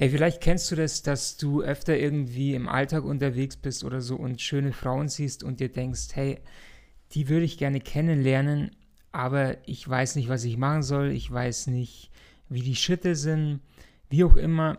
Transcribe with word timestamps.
Hey, 0.00 0.08
vielleicht 0.08 0.40
kennst 0.40 0.70
du 0.70 0.76
das, 0.76 1.02
dass 1.02 1.36
du 1.36 1.60
öfter 1.60 1.94
irgendwie 1.94 2.54
im 2.54 2.70
Alltag 2.70 3.04
unterwegs 3.04 3.58
bist 3.58 3.84
oder 3.84 4.00
so 4.00 4.16
und 4.16 4.40
schöne 4.40 4.72
Frauen 4.72 5.10
siehst 5.10 5.44
und 5.44 5.60
dir 5.60 5.68
denkst, 5.68 6.08
hey, 6.14 6.38
die 7.12 7.28
würde 7.28 7.44
ich 7.44 7.58
gerne 7.58 7.80
kennenlernen, 7.80 8.70
aber 9.12 9.58
ich 9.68 9.86
weiß 9.86 10.16
nicht, 10.16 10.30
was 10.30 10.44
ich 10.44 10.56
machen 10.56 10.82
soll, 10.82 11.10
ich 11.10 11.30
weiß 11.30 11.66
nicht, 11.66 12.10
wie 12.48 12.62
die 12.62 12.76
Schritte 12.76 13.14
sind, 13.14 13.60
wie 14.08 14.24
auch 14.24 14.36
immer. 14.36 14.78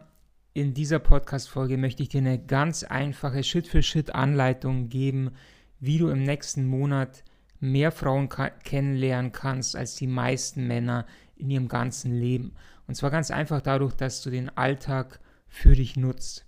In 0.56 0.74
dieser 0.74 0.98
Podcast-Folge 0.98 1.78
möchte 1.78 2.02
ich 2.02 2.10
dir 2.10 2.22
eine 2.22 2.44
ganz 2.44 2.82
einfache 2.82 3.44
Schritt-für-Schritt-Anleitung 3.44 4.90
geben, 4.90 5.34
wie 5.80 6.00
du 6.00 6.10
im 6.10 6.24
nächsten 6.24 6.66
Monat 6.66 7.24
mehr 7.60 7.92
Frauen 7.92 8.28
kennenlernen 8.64 9.32
kannst 9.32 9.76
als 9.76 9.94
die 9.94 10.08
meisten 10.08 10.66
Männer 10.66 11.06
in 11.36 11.52
ihrem 11.52 11.68
ganzen 11.68 12.12
Leben. 12.12 12.56
Und 12.88 12.96
zwar 12.96 13.12
ganz 13.12 13.32
einfach 13.32 13.62
dadurch, 13.62 13.94
dass 13.94 14.22
du 14.22 14.30
den 14.30 14.56
Alltag 14.58 15.20
für 15.48 15.76
dich 15.76 15.98
nutzt. 15.98 16.46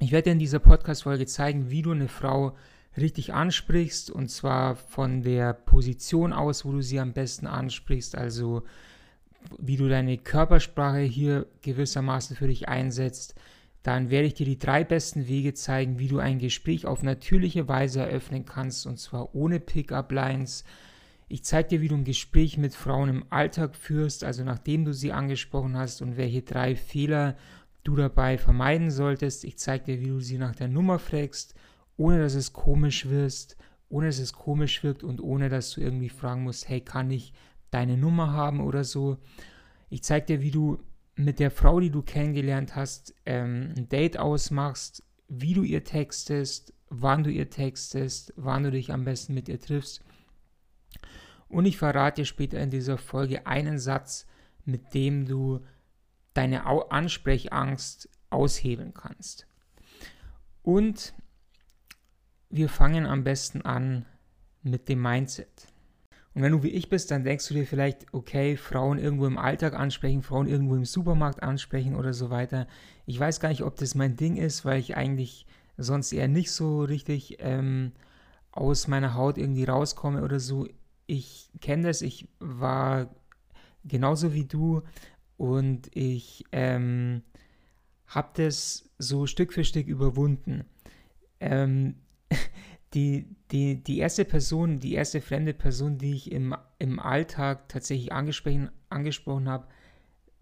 Ich 0.00 0.12
werde 0.12 0.24
dir 0.24 0.32
in 0.32 0.38
dieser 0.38 0.58
Podcast-Folge 0.58 1.26
zeigen, 1.26 1.70
wie 1.70 1.82
du 1.82 1.92
eine 1.92 2.08
Frau 2.08 2.56
richtig 2.96 3.34
ansprichst 3.34 4.10
und 4.10 4.28
zwar 4.30 4.74
von 4.76 5.22
der 5.22 5.52
Position 5.52 6.32
aus, 6.32 6.64
wo 6.64 6.72
du 6.72 6.82
sie 6.82 6.98
am 6.98 7.12
besten 7.12 7.46
ansprichst, 7.46 8.16
also 8.16 8.62
wie 9.58 9.76
du 9.76 9.88
deine 9.88 10.18
Körpersprache 10.18 11.00
hier 11.00 11.46
gewissermaßen 11.62 12.36
für 12.36 12.48
dich 12.48 12.68
einsetzt. 12.68 13.34
Dann 13.82 14.10
werde 14.10 14.26
ich 14.26 14.34
dir 14.34 14.44
die 14.44 14.58
drei 14.58 14.84
besten 14.84 15.26
Wege 15.26 15.54
zeigen, 15.54 15.98
wie 15.98 16.08
du 16.08 16.18
ein 16.18 16.38
Gespräch 16.38 16.84
auf 16.86 17.02
natürliche 17.02 17.68
Weise 17.68 18.00
eröffnen 18.00 18.44
kannst 18.44 18.86
und 18.86 18.98
zwar 18.98 19.34
ohne 19.34 19.60
Pickup-Lines, 19.60 20.64
ich 21.30 21.44
zeige 21.44 21.68
dir, 21.68 21.80
wie 21.80 21.86
du 21.86 21.94
ein 21.94 22.04
Gespräch 22.04 22.58
mit 22.58 22.74
Frauen 22.74 23.08
im 23.08 23.24
Alltag 23.30 23.76
führst, 23.76 24.24
also 24.24 24.42
nachdem 24.42 24.84
du 24.84 24.92
sie 24.92 25.12
angesprochen 25.12 25.76
hast 25.76 26.02
und 26.02 26.16
welche 26.16 26.42
drei 26.42 26.74
Fehler 26.74 27.36
du 27.84 27.94
dabei 27.94 28.36
vermeiden 28.36 28.90
solltest. 28.90 29.44
Ich 29.44 29.56
zeige 29.56 29.84
dir, 29.84 30.00
wie 30.00 30.08
du 30.08 30.18
sie 30.18 30.38
nach 30.38 30.56
der 30.56 30.66
Nummer 30.66 30.98
fragst, 30.98 31.54
ohne 31.96 32.18
dass 32.18 32.34
es 32.34 32.52
komisch 32.52 33.08
wirst, 33.08 33.56
ohne 33.88 34.06
dass 34.06 34.18
es 34.18 34.32
komisch 34.32 34.82
wirkt 34.82 35.04
und 35.04 35.20
ohne 35.20 35.48
dass 35.48 35.70
du 35.70 35.80
irgendwie 35.80 36.08
fragen 36.08 36.42
musst, 36.42 36.68
hey, 36.68 36.80
kann 36.80 37.12
ich 37.12 37.32
deine 37.70 37.96
Nummer 37.96 38.32
haben 38.32 38.60
oder 38.60 38.82
so. 38.82 39.16
Ich 39.88 40.02
zeige 40.02 40.26
dir, 40.26 40.42
wie 40.42 40.50
du 40.50 40.80
mit 41.14 41.38
der 41.38 41.52
Frau, 41.52 41.78
die 41.78 41.90
du 41.90 42.02
kennengelernt 42.02 42.74
hast, 42.74 43.14
ähm, 43.24 43.72
ein 43.76 43.88
Date 43.88 44.18
ausmachst, 44.18 45.04
wie 45.28 45.54
du 45.54 45.62
ihr 45.62 45.84
textest, 45.84 46.74
wann 46.88 47.22
du 47.22 47.30
ihr 47.30 47.50
textest, 47.50 48.32
wann 48.34 48.64
du 48.64 48.72
dich 48.72 48.92
am 48.92 49.04
besten 49.04 49.32
mit 49.34 49.48
ihr 49.48 49.60
triffst 49.60 50.02
und 51.50 51.66
ich 51.66 51.76
verrate 51.76 52.22
dir 52.22 52.26
später 52.26 52.58
in 52.58 52.70
dieser 52.70 52.96
Folge 52.96 53.46
einen 53.46 53.78
Satz, 53.78 54.26
mit 54.64 54.94
dem 54.94 55.26
du 55.26 55.60
deine 56.32 56.64
Ansprechangst 56.66 58.08
aushebeln 58.30 58.94
kannst. 58.94 59.46
Und 60.62 61.12
wir 62.48 62.68
fangen 62.68 63.06
am 63.06 63.24
besten 63.24 63.62
an 63.62 64.06
mit 64.62 64.88
dem 64.88 65.02
Mindset. 65.02 65.66
Und 66.34 66.42
wenn 66.42 66.52
du 66.52 66.62
wie 66.62 66.68
ich 66.68 66.88
bist, 66.88 67.10
dann 67.10 67.24
denkst 67.24 67.48
du 67.48 67.54
dir 67.54 67.66
vielleicht, 67.66 68.14
okay, 68.14 68.56
Frauen 68.56 68.98
irgendwo 68.98 69.26
im 69.26 69.38
Alltag 69.38 69.74
ansprechen, 69.74 70.22
Frauen 70.22 70.46
irgendwo 70.46 70.76
im 70.76 70.84
Supermarkt 70.84 71.42
ansprechen 71.42 71.96
oder 71.96 72.12
so 72.12 72.30
weiter. 72.30 72.68
Ich 73.06 73.18
weiß 73.18 73.40
gar 73.40 73.48
nicht, 73.48 73.64
ob 73.64 73.76
das 73.76 73.96
mein 73.96 74.16
Ding 74.16 74.36
ist, 74.36 74.64
weil 74.64 74.78
ich 74.78 74.96
eigentlich 74.96 75.46
sonst 75.76 76.12
eher 76.12 76.28
nicht 76.28 76.52
so 76.52 76.82
richtig 76.82 77.38
ähm, 77.40 77.92
aus 78.52 78.86
meiner 78.86 79.14
Haut 79.14 79.38
irgendwie 79.38 79.64
rauskomme 79.64 80.22
oder 80.22 80.38
so 80.38 80.68
ich 81.10 81.50
kenne 81.60 81.88
das, 81.88 82.02
ich 82.02 82.28
war 82.38 83.10
genauso 83.84 84.32
wie 84.32 84.44
du 84.44 84.82
und 85.36 85.90
ich 85.96 86.44
ähm, 86.52 87.22
habe 88.06 88.28
das 88.34 88.88
so 88.98 89.26
Stück 89.26 89.52
für 89.52 89.64
Stück 89.64 89.88
überwunden. 89.88 90.64
Ähm, 91.40 91.96
die, 92.94 93.26
die, 93.50 93.82
die 93.82 93.98
erste 93.98 94.24
Person, 94.24 94.78
die 94.78 94.94
erste 94.94 95.20
fremde 95.20 95.52
Person, 95.52 95.98
die 95.98 96.14
ich 96.14 96.30
im, 96.30 96.54
im 96.78 97.00
Alltag 97.00 97.68
tatsächlich 97.68 98.12
angesprochen, 98.12 98.70
angesprochen 98.88 99.48
habe, 99.48 99.66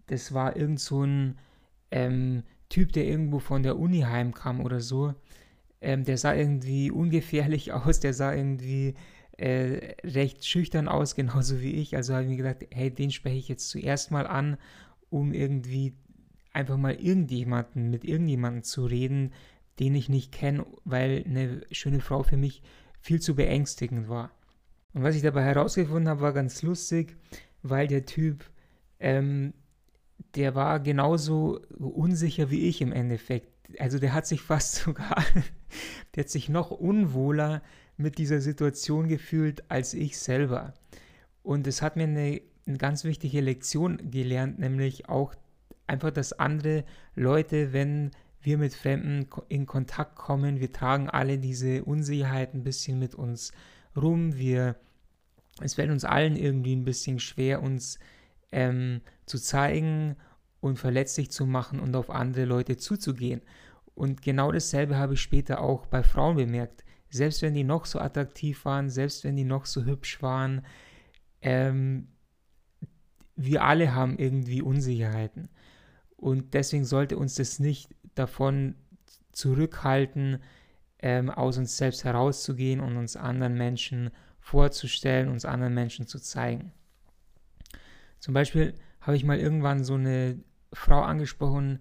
das 0.05 0.33
war 0.33 0.55
irgend 0.55 0.79
so 0.79 1.03
ein 1.03 1.39
ähm, 1.89 2.43
Typ, 2.69 2.93
der 2.93 3.05
irgendwo 3.05 3.39
von 3.39 3.63
der 3.63 3.79
Uni 3.79 4.01
heimkam 4.01 4.61
oder 4.61 4.81
so. 4.81 5.15
Ähm, 5.81 6.03
der 6.03 6.17
sah 6.17 6.35
irgendwie 6.35 6.91
ungefährlich 6.91 7.73
aus, 7.73 7.99
der 7.99 8.13
sah 8.13 8.35
irgendwie 8.35 8.93
äh, 9.39 9.95
recht 10.03 10.45
schüchtern 10.45 10.87
aus, 10.87 11.15
genauso 11.15 11.61
wie 11.61 11.73
ich. 11.73 11.95
Also 11.95 12.13
habe 12.13 12.23
ich 12.23 12.29
mir 12.29 12.37
gedacht, 12.37 12.67
hey, 12.71 12.91
den 12.91 13.11
spreche 13.11 13.37
ich 13.37 13.47
jetzt 13.47 13.69
zuerst 13.69 14.11
mal 14.11 14.27
an, 14.27 14.57
um 15.09 15.33
irgendwie 15.33 15.93
einfach 16.53 16.77
mal 16.77 16.95
irgendjemanden, 16.95 17.89
mit 17.89 18.03
irgendjemandem 18.03 18.63
zu 18.63 18.85
reden, 18.85 19.31
den 19.79 19.95
ich 19.95 20.09
nicht 20.09 20.31
kenne, 20.31 20.65
weil 20.83 21.23
eine 21.25 21.61
schöne 21.71 22.01
Frau 22.01 22.23
für 22.23 22.37
mich 22.37 22.61
viel 22.99 23.21
zu 23.21 23.35
beängstigend 23.35 24.09
war. 24.09 24.31
Und 24.93 25.03
was 25.03 25.15
ich 25.15 25.21
dabei 25.21 25.43
herausgefunden 25.43 26.09
habe, 26.09 26.21
war 26.21 26.33
ganz 26.33 26.61
lustig, 26.61 27.15
weil 27.61 27.87
der 27.87 28.05
Typ, 28.05 28.43
ähm, 28.99 29.53
der 30.35 30.55
war 30.55 30.79
genauso 30.79 31.61
unsicher 31.77 32.51
wie 32.51 32.67
ich 32.67 32.81
im 32.81 32.91
Endeffekt. 32.91 33.47
Also 33.79 33.99
der 33.99 34.13
hat 34.13 34.27
sich 34.27 34.41
fast 34.41 34.75
sogar, 34.83 35.23
der 36.15 36.23
hat 36.23 36.29
sich 36.29 36.49
noch 36.49 36.71
unwohler 36.71 37.61
mit 37.99 38.17
dieser 38.17 38.39
Situation 38.39 39.09
gefühlt 39.09 39.69
als 39.69 39.93
ich 39.93 40.17
selber. 40.17 40.73
Und 41.43 41.67
es 41.67 41.81
hat 41.81 41.97
mir 41.97 42.03
eine, 42.03 42.41
eine 42.65 42.77
ganz 42.77 43.03
wichtige 43.03 43.41
Lektion 43.41 44.09
gelernt, 44.09 44.57
nämlich 44.57 45.09
auch 45.09 45.35
einfach, 45.85 46.11
dass 46.11 46.33
andere 46.33 46.85
Leute, 47.15 47.73
wenn 47.73 48.11
wir 48.41 48.57
mit 48.57 48.73
Fremden 48.73 49.27
in 49.49 49.65
Kontakt 49.65 50.15
kommen, 50.15 50.61
wir 50.61 50.71
tragen 50.71 51.09
alle 51.09 51.39
diese 51.39 51.83
Unsicherheit 51.83 52.53
ein 52.53 52.63
bisschen 52.63 52.99
mit 52.99 53.15
uns 53.15 53.51
rum. 53.97 54.37
Wir, 54.37 54.77
es 55.61 55.73
fällt 55.73 55.91
uns 55.91 56.05
allen 56.05 56.37
irgendwie 56.37 56.75
ein 56.77 56.85
bisschen 56.85 57.19
schwer, 57.19 57.61
uns 57.61 57.99
ähm, 58.53 59.01
zu 59.25 59.37
zeigen 59.37 60.15
und 60.61 60.79
verletzlich 60.79 61.31
zu 61.31 61.45
machen 61.45 61.81
und 61.81 61.93
auf 61.97 62.09
andere 62.09 62.45
Leute 62.45 62.77
zuzugehen. 62.77 63.41
Und 63.93 64.21
genau 64.21 64.53
dasselbe 64.53 64.97
habe 64.97 65.15
ich 65.15 65.21
später 65.21 65.59
auch 65.59 65.85
bei 65.85 66.01
Frauen 66.01 66.37
bemerkt 66.37 66.85
selbst 67.09 67.41
wenn 67.41 67.53
die 67.53 67.63
noch 67.63 67.85
so 67.85 67.99
attraktiv 67.99 68.65
waren, 68.65 68.89
selbst 68.89 69.23
wenn 69.23 69.35
die 69.35 69.43
noch 69.43 69.65
so 69.65 69.85
hübsch 69.85 70.21
waren, 70.21 70.65
ähm, 71.41 72.09
wir 73.35 73.63
alle 73.63 73.95
haben 73.95 74.17
irgendwie 74.17 74.61
Unsicherheiten. 74.61 75.49
Und 76.17 76.53
deswegen 76.53 76.85
sollte 76.85 77.17
uns 77.17 77.35
das 77.35 77.59
nicht 77.59 77.95
davon 78.15 78.75
zurückhalten, 79.31 80.39
ähm, 81.01 81.29
aus 81.29 81.57
uns 81.57 81.77
selbst 81.77 82.03
herauszugehen 82.03 82.81
und 82.81 82.97
uns 82.97 83.15
anderen 83.15 83.55
Menschen 83.55 84.11
vorzustellen, 84.39 85.29
uns 85.29 85.45
anderen 85.45 85.73
Menschen 85.73 86.07
zu 86.07 86.19
zeigen. 86.19 86.73
Zum 88.19 88.33
Beispiel 88.33 88.73
habe 88.99 89.15
ich 89.15 89.23
mal 89.23 89.39
irgendwann 89.39 89.85
so 89.85 89.93
eine 89.93 90.43
Frau 90.73 91.01
angesprochen, 91.01 91.79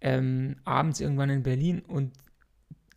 ähm, 0.00 0.56
abends 0.64 1.00
irgendwann 1.00 1.30
in 1.30 1.42
Berlin 1.44 1.80
und 1.80 2.12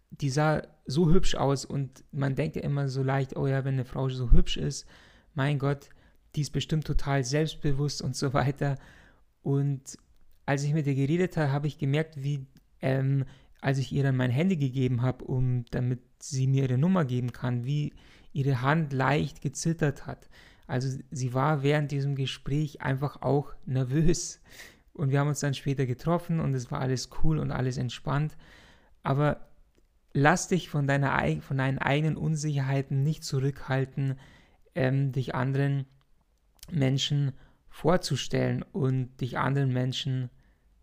die 0.09 0.29
sah 0.29 0.63
so 0.89 1.11
hübsch 1.11 1.35
aus 1.35 1.65
und 1.65 2.03
man 2.11 2.35
denkt 2.35 2.55
ja 2.55 2.63
immer 2.63 2.89
so 2.89 3.03
leicht, 3.03 3.37
oh 3.37 3.47
ja, 3.47 3.63
wenn 3.63 3.75
eine 3.75 3.85
Frau 3.85 4.09
so 4.09 4.31
hübsch 4.31 4.57
ist, 4.57 4.87
mein 5.35 5.59
Gott, 5.59 5.89
die 6.35 6.41
ist 6.41 6.51
bestimmt 6.51 6.85
total 6.85 7.23
selbstbewusst 7.23 8.01
und 8.01 8.15
so 8.15 8.33
weiter. 8.33 8.77
Und 9.41 9.97
als 10.45 10.63
ich 10.63 10.73
mit 10.73 10.87
ihr 10.87 10.95
geredet 10.95 11.37
habe, 11.37 11.51
habe 11.51 11.67
ich 11.67 11.77
gemerkt, 11.77 12.23
wie, 12.23 12.47
ähm, 12.81 13.25
als 13.61 13.77
ich 13.77 13.91
ihr 13.91 14.03
dann 14.03 14.17
mein 14.17 14.31
Handy 14.31 14.57
gegeben 14.57 15.01
habe, 15.01 15.25
um, 15.25 15.65
damit 15.71 15.99
sie 16.19 16.47
mir 16.47 16.63
ihre 16.63 16.77
Nummer 16.77 17.05
geben 17.05 17.31
kann, 17.31 17.65
wie 17.65 17.93
ihre 18.33 18.61
Hand 18.61 18.91
leicht 18.93 19.41
gezittert 19.41 20.07
hat. 20.07 20.29
Also 20.65 20.99
sie 21.11 21.33
war 21.33 21.63
während 21.63 21.91
diesem 21.91 22.15
Gespräch 22.15 22.81
einfach 22.81 23.21
auch 23.21 23.53
nervös. 23.65 24.41
Und 24.93 25.11
wir 25.11 25.19
haben 25.19 25.29
uns 25.29 25.39
dann 25.39 25.53
später 25.53 25.85
getroffen 25.85 26.39
und 26.39 26.53
es 26.53 26.71
war 26.71 26.81
alles 26.81 27.09
cool 27.23 27.39
und 27.39 27.51
alles 27.51 27.77
entspannt. 27.77 28.35
Aber 29.01 29.48
lass 30.13 30.47
dich 30.47 30.69
von, 30.69 30.87
deiner, 30.87 31.19
von 31.41 31.57
deinen 31.57 31.77
eigenen 31.77 32.17
Unsicherheiten 32.17 33.03
nicht 33.03 33.23
zurückhalten, 33.23 34.19
ähm, 34.75 35.11
dich 35.11 35.35
anderen 35.35 35.85
Menschen 36.71 37.33
vorzustellen 37.69 38.63
und 38.63 39.21
dich 39.21 39.37
anderen 39.37 39.71
Menschen 39.71 40.29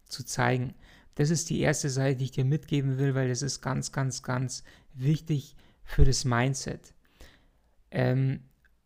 zu 0.04 0.24
zeigen. 0.24 0.74
Das 1.16 1.30
ist 1.30 1.50
die 1.50 1.60
erste 1.60 1.90
Seite, 1.90 2.18
die 2.18 2.24
ich 2.24 2.30
dir 2.30 2.44
mitgeben 2.44 2.98
will, 2.98 3.14
weil 3.14 3.28
das 3.28 3.42
ist 3.42 3.60
ganz, 3.60 3.92
ganz, 3.92 4.22
ganz 4.22 4.64
wichtig 4.94 5.56
für 5.82 6.04
das 6.04 6.24
Mindset. 6.24 6.94
Ähm, 7.90 8.40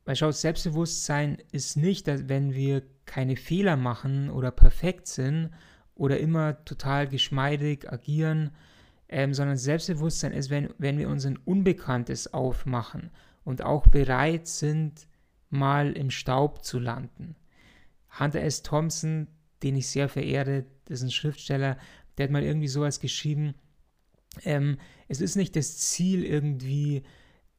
weil 0.04 0.16
schau, 0.16 0.30
Selbstbewusstsein 0.30 1.38
ist 1.52 1.76
nicht, 1.76 2.08
dass 2.08 2.28
wenn 2.28 2.54
wir 2.54 2.82
keine 3.04 3.36
Fehler 3.36 3.76
machen 3.76 4.30
oder 4.30 4.50
perfekt 4.50 5.06
sind 5.06 5.50
oder 5.94 6.18
immer 6.20 6.64
total 6.64 7.08
geschmeidig 7.08 7.92
agieren, 7.92 8.52
ähm, 9.10 9.34
sondern 9.34 9.56
Selbstbewusstsein 9.56 10.32
ist, 10.32 10.50
wenn, 10.50 10.72
wenn 10.78 10.96
wir 10.96 11.08
uns 11.08 11.26
ein 11.26 11.36
Unbekanntes 11.36 12.32
aufmachen 12.32 13.10
und 13.44 13.62
auch 13.62 13.88
bereit 13.88 14.46
sind, 14.46 15.08
mal 15.50 15.92
im 15.92 16.10
Staub 16.10 16.64
zu 16.64 16.78
landen. 16.78 17.34
Hunter 18.18 18.40
S. 18.40 18.62
Thompson, 18.62 19.26
den 19.64 19.74
ich 19.74 19.88
sehr 19.88 20.08
verehre, 20.08 20.64
das 20.84 21.00
ist 21.00 21.06
ein 21.06 21.10
Schriftsteller, 21.10 21.76
der 22.16 22.24
hat 22.24 22.30
mal 22.30 22.44
irgendwie 22.44 22.68
sowas 22.68 23.00
geschrieben, 23.00 23.54
ähm, 24.44 24.78
es 25.08 25.20
ist 25.20 25.34
nicht 25.34 25.56
das 25.56 25.78
Ziel, 25.78 26.24
irgendwie 26.24 27.02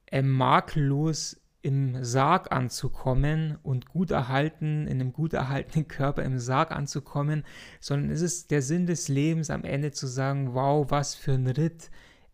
äh, 0.06 0.22
makellos 0.22 1.41
im 1.62 2.02
Sarg 2.02 2.50
anzukommen 2.50 3.56
und 3.62 3.86
gut 3.86 4.10
erhalten, 4.10 4.88
in 4.88 5.00
einem 5.00 5.12
gut 5.12 5.32
erhaltenen 5.32 5.86
Körper 5.86 6.24
im 6.24 6.38
Sarg 6.38 6.72
anzukommen, 6.72 7.44
sondern 7.80 8.10
es 8.10 8.20
ist 8.20 8.50
der 8.50 8.62
Sinn 8.62 8.86
des 8.86 9.08
Lebens 9.08 9.48
am 9.48 9.64
Ende 9.64 9.92
zu 9.92 10.08
sagen, 10.08 10.54
wow, 10.54 10.90
was 10.90 11.14
für 11.14 11.32
ein 11.32 11.46
Ritt 11.46 11.90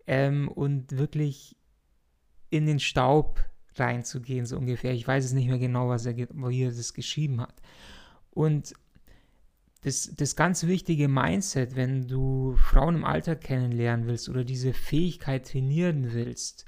ähm, 0.06 0.48
und 0.48 0.96
wirklich 0.96 1.56
in 2.48 2.64
den 2.64 2.80
Staub 2.80 3.44
reinzugehen, 3.76 4.46
so 4.46 4.56
ungefähr. 4.56 4.92
Ich 4.92 5.06
weiß 5.06 5.26
es 5.26 5.32
nicht 5.32 5.48
mehr 5.48 5.58
genau, 5.58 5.88
was 5.88 6.06
er, 6.06 6.16
wie 6.16 6.62
er 6.62 6.70
das 6.70 6.94
geschrieben 6.94 7.42
hat. 7.42 7.54
Und 8.30 8.72
das, 9.82 10.12
das 10.16 10.36
ganz 10.36 10.64
wichtige 10.66 11.06
Mindset, 11.06 11.76
wenn 11.76 12.08
du 12.08 12.56
Frauen 12.56 12.96
im 12.96 13.04
Alter 13.04 13.36
kennenlernen 13.36 14.06
willst 14.06 14.28
oder 14.28 14.42
diese 14.42 14.72
Fähigkeit 14.72 15.46
trainieren 15.46 16.12
willst, 16.12 16.64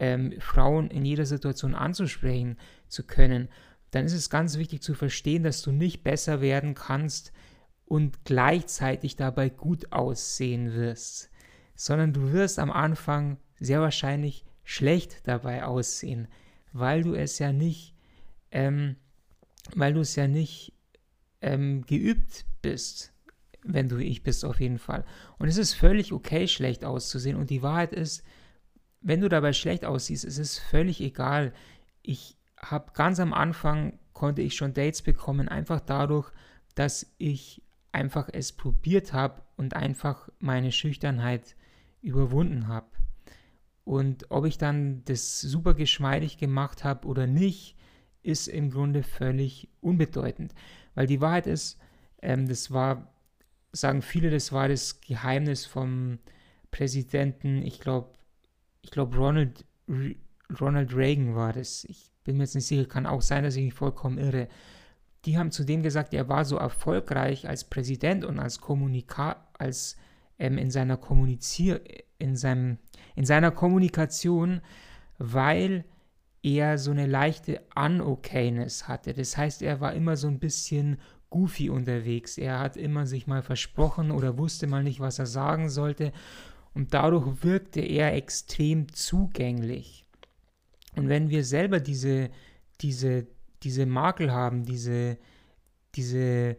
ähm, 0.00 0.32
Frauen 0.40 0.90
in 0.90 1.04
jeder 1.04 1.26
Situation 1.26 1.74
anzusprechen 1.74 2.56
zu 2.88 3.04
können, 3.04 3.48
dann 3.92 4.06
ist 4.06 4.14
es 4.14 4.30
ganz 4.30 4.56
wichtig 4.56 4.82
zu 4.82 4.94
verstehen, 4.94 5.42
dass 5.42 5.62
du 5.62 5.72
nicht 5.72 6.02
besser 6.02 6.40
werden 6.40 6.74
kannst 6.74 7.32
und 7.84 8.24
gleichzeitig 8.24 9.16
dabei 9.16 9.50
gut 9.50 9.92
aussehen 9.92 10.74
wirst, 10.74 11.30
sondern 11.74 12.12
du 12.12 12.32
wirst 12.32 12.58
am 12.58 12.70
Anfang 12.70 13.36
sehr 13.58 13.80
wahrscheinlich 13.80 14.44
schlecht 14.64 15.20
dabei 15.24 15.64
aussehen, 15.64 16.28
weil 16.72 17.02
du 17.02 17.14
es 17.14 17.38
ja 17.38 17.52
nicht, 17.52 17.94
ähm, 18.52 18.96
weil 19.74 19.92
du 19.92 20.00
es 20.00 20.16
ja 20.16 20.28
nicht 20.28 20.72
ähm, 21.42 21.84
geübt 21.86 22.46
bist, 22.62 23.12
wenn 23.64 23.88
du 23.88 23.98
ich 23.98 24.22
bist 24.22 24.44
auf 24.44 24.60
jeden 24.60 24.78
Fall. 24.78 25.04
Und 25.38 25.48
es 25.48 25.58
ist 25.58 25.74
völlig 25.74 26.12
okay, 26.12 26.48
schlecht 26.48 26.84
auszusehen. 26.84 27.36
Und 27.36 27.50
die 27.50 27.62
Wahrheit 27.62 27.92
ist, 27.92 28.24
wenn 29.00 29.20
du 29.20 29.28
dabei 29.28 29.52
schlecht 29.52 29.84
aussiehst, 29.84 30.24
ist 30.24 30.38
es 30.38 30.58
völlig 30.58 31.00
egal. 31.00 31.52
Ich 32.02 32.36
habe 32.58 32.92
ganz 32.94 33.20
am 33.20 33.32
Anfang 33.32 33.98
konnte 34.12 34.42
ich 34.42 34.54
schon 34.54 34.74
Dates 34.74 35.02
bekommen, 35.02 35.48
einfach 35.48 35.80
dadurch, 35.80 36.30
dass 36.74 37.06
ich 37.18 37.62
einfach 37.92 38.28
es 38.32 38.52
probiert 38.52 39.12
habe 39.12 39.42
und 39.56 39.74
einfach 39.74 40.28
meine 40.38 40.72
Schüchternheit 40.72 41.56
überwunden 42.02 42.68
habe. 42.68 42.86
Und 43.84 44.30
ob 44.30 44.44
ich 44.44 44.58
dann 44.58 45.02
das 45.06 45.40
super 45.40 45.74
geschmeidig 45.74 46.38
gemacht 46.38 46.84
habe 46.84 47.08
oder 47.08 47.26
nicht, 47.26 47.76
ist 48.22 48.46
im 48.46 48.70
Grunde 48.70 49.02
völlig 49.02 49.68
unbedeutend. 49.80 50.54
Weil 50.94 51.06
die 51.06 51.20
Wahrheit 51.20 51.46
ist, 51.46 51.78
ähm, 52.22 52.46
das 52.46 52.70
war, 52.70 53.12
sagen 53.72 54.02
viele, 54.02 54.30
das 54.30 54.52
war 54.52 54.68
das 54.68 55.00
Geheimnis 55.00 55.64
vom 55.64 56.18
Präsidenten, 56.70 57.62
ich 57.62 57.80
glaube, 57.80 58.12
ich 58.82 58.90
glaube, 58.90 59.16
Ronald, 59.16 59.64
Ronald 60.60 60.94
Reagan 60.94 61.34
war 61.34 61.52
das. 61.52 61.84
Ich 61.84 62.12
bin 62.24 62.36
mir 62.36 62.44
jetzt 62.44 62.54
nicht 62.54 62.66
sicher, 62.66 62.86
kann 62.86 63.06
auch 63.06 63.22
sein, 63.22 63.44
dass 63.44 63.56
ich 63.56 63.64
mich 63.64 63.74
vollkommen 63.74 64.18
irre. 64.18 64.48
Die 65.24 65.36
haben 65.36 65.50
zu 65.50 65.64
dem 65.64 65.82
gesagt, 65.82 66.14
er 66.14 66.28
war 66.28 66.44
so 66.44 66.56
erfolgreich 66.56 67.48
als 67.48 67.64
Präsident 67.64 68.24
und 68.24 68.38
als 68.38 68.60
Kommunika 68.60 69.48
als 69.58 69.96
ähm, 70.38 70.56
in 70.56 70.70
seiner 70.70 70.96
Kommunizier 70.96 71.82
in 72.18 72.36
seinem 72.36 72.78
in 73.16 73.26
seiner 73.26 73.50
Kommunikation, 73.50 74.62
weil 75.18 75.84
er 76.42 76.78
so 76.78 76.90
eine 76.90 77.06
leichte 77.06 77.60
Unokayness 77.76 78.88
hatte. 78.88 79.12
Das 79.12 79.36
heißt, 79.36 79.60
er 79.60 79.80
war 79.80 79.92
immer 79.92 80.16
so 80.16 80.28
ein 80.28 80.38
bisschen 80.38 80.98
goofy 81.28 81.68
unterwegs. 81.68 82.38
Er 82.38 82.58
hat 82.58 82.78
immer 82.78 83.06
sich 83.06 83.26
mal 83.26 83.42
versprochen 83.42 84.10
oder 84.10 84.38
wusste 84.38 84.66
mal 84.66 84.82
nicht, 84.82 85.00
was 85.00 85.18
er 85.18 85.26
sagen 85.26 85.68
sollte 85.68 86.12
und 86.74 86.94
dadurch 86.94 87.42
wirkte 87.42 87.80
er 87.80 88.14
extrem 88.14 88.92
zugänglich. 88.92 90.06
Und 90.96 91.08
wenn 91.08 91.30
wir 91.30 91.44
selber 91.44 91.80
diese, 91.80 92.30
diese, 92.80 93.26
diese 93.62 93.86
Makel 93.86 94.32
haben, 94.32 94.64
diese, 94.64 95.18
diese 95.94 96.56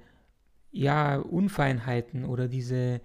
ja, 0.71 1.17
Unfeinheiten 1.17 2.25
oder 2.25 2.47
diese 2.47 3.01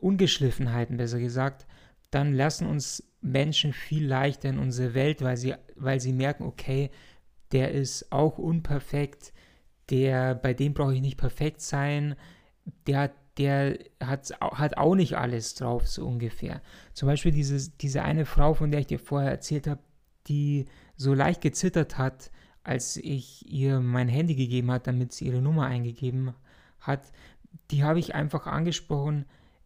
Ungeschliffenheiten, 0.00 0.96
besser 0.96 1.18
gesagt, 1.18 1.66
dann 2.10 2.32
lassen 2.34 2.66
uns 2.66 3.02
Menschen 3.20 3.72
viel 3.72 4.06
leichter 4.06 4.50
in 4.50 4.58
unsere 4.58 4.94
Welt, 4.94 5.22
weil 5.22 5.36
sie, 5.36 5.54
weil 5.76 6.00
sie 6.00 6.12
merken, 6.12 6.44
okay, 6.44 6.90
der 7.52 7.70
ist 7.70 8.10
auch 8.12 8.38
unperfekt, 8.38 9.32
der, 9.90 10.34
bei 10.34 10.54
dem 10.54 10.74
brauche 10.74 10.94
ich 10.94 11.00
nicht 11.00 11.18
perfekt 11.18 11.60
sein, 11.60 12.16
der 12.86 12.98
hat 13.00 13.12
der 13.38 13.78
hat, 14.02 14.30
hat 14.40 14.76
auch 14.76 14.94
nicht 14.94 15.16
alles 15.16 15.54
drauf, 15.54 15.88
so 15.88 16.06
ungefähr. 16.06 16.60
Zum 16.92 17.06
Beispiel 17.06 17.32
dieses, 17.32 17.76
diese 17.76 18.02
eine 18.02 18.26
Frau, 18.26 18.54
von 18.54 18.70
der 18.70 18.80
ich 18.80 18.86
dir 18.86 18.98
vorher 18.98 19.30
erzählt 19.30 19.66
habe, 19.66 19.80
die 20.26 20.66
so 20.96 21.14
leicht 21.14 21.40
gezittert 21.40 21.98
hat, 21.98 22.30
als 22.62 22.96
ich 22.96 23.50
ihr 23.50 23.80
mein 23.80 24.08
Handy 24.08 24.34
gegeben 24.34 24.70
hat, 24.70 24.86
damit 24.86 25.12
sie 25.12 25.26
ihre 25.26 25.42
Nummer 25.42 25.66
eingegeben 25.66 26.34
hat, 26.78 27.10
die 27.70 27.82
habe 27.82 27.98
ich 27.98 28.14
einfach 28.14 28.46
angesprochen. 28.46 29.24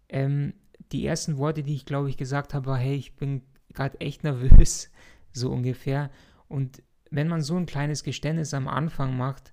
Ähm, 0.09 0.55
die 0.93 1.05
ersten 1.05 1.37
Worte, 1.37 1.63
die 1.63 1.75
ich 1.75 1.85
glaube 1.85 2.09
ich 2.09 2.17
gesagt 2.17 2.55
habe, 2.55 2.67
war, 2.67 2.79
hey, 2.79 2.95
ich 2.95 3.17
bin 3.17 3.43
gerade 3.73 4.01
echt 4.01 4.25
nervös, 4.25 4.91
so 5.33 5.51
ungefähr. 5.51 6.11
Und 6.49 6.83
wenn 7.11 7.29
man 7.29 7.43
so 7.43 7.57
ein 7.57 7.67
kleines 7.67 8.03
Geständnis 8.03 8.55
am 8.55 8.69
Anfang 8.69 9.17
macht, 9.17 9.53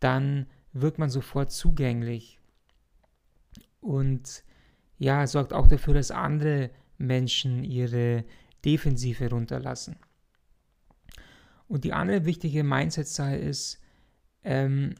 dann 0.00 0.46
wird 0.72 0.98
man 0.98 1.10
sofort 1.10 1.52
zugänglich 1.52 2.40
und 3.82 4.44
ja, 4.98 5.26
sorgt 5.26 5.52
auch 5.52 5.66
dafür, 5.66 5.94
dass 5.94 6.10
andere 6.10 6.70
Menschen 6.96 7.64
ihre 7.64 8.24
Defensive 8.64 9.28
runterlassen. 9.28 9.96
Und 11.66 11.84
die 11.84 11.92
andere 11.92 12.24
wichtige 12.24 12.62
Mindset-Sache 12.64 13.36
ist, 13.36 13.80
ähm, 14.44 14.94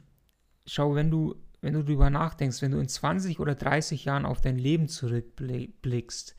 schau, 0.67 0.95
wenn 0.95 1.11
du, 1.11 1.37
wenn 1.61 1.75
du 1.75 1.83
darüber 1.83 2.11
nachdenkst, 2.11 2.63
wenn 2.63 2.73
du 2.73 2.79
in 2.79 2.89
20 2.89 3.39
oder 3.39 3.55
30 3.55 4.05
Jahren 4.05 4.27
auf 4.27 4.41
dein 4.41 4.59
Leben 4.59 4.89
zurückblickst, 4.89 6.35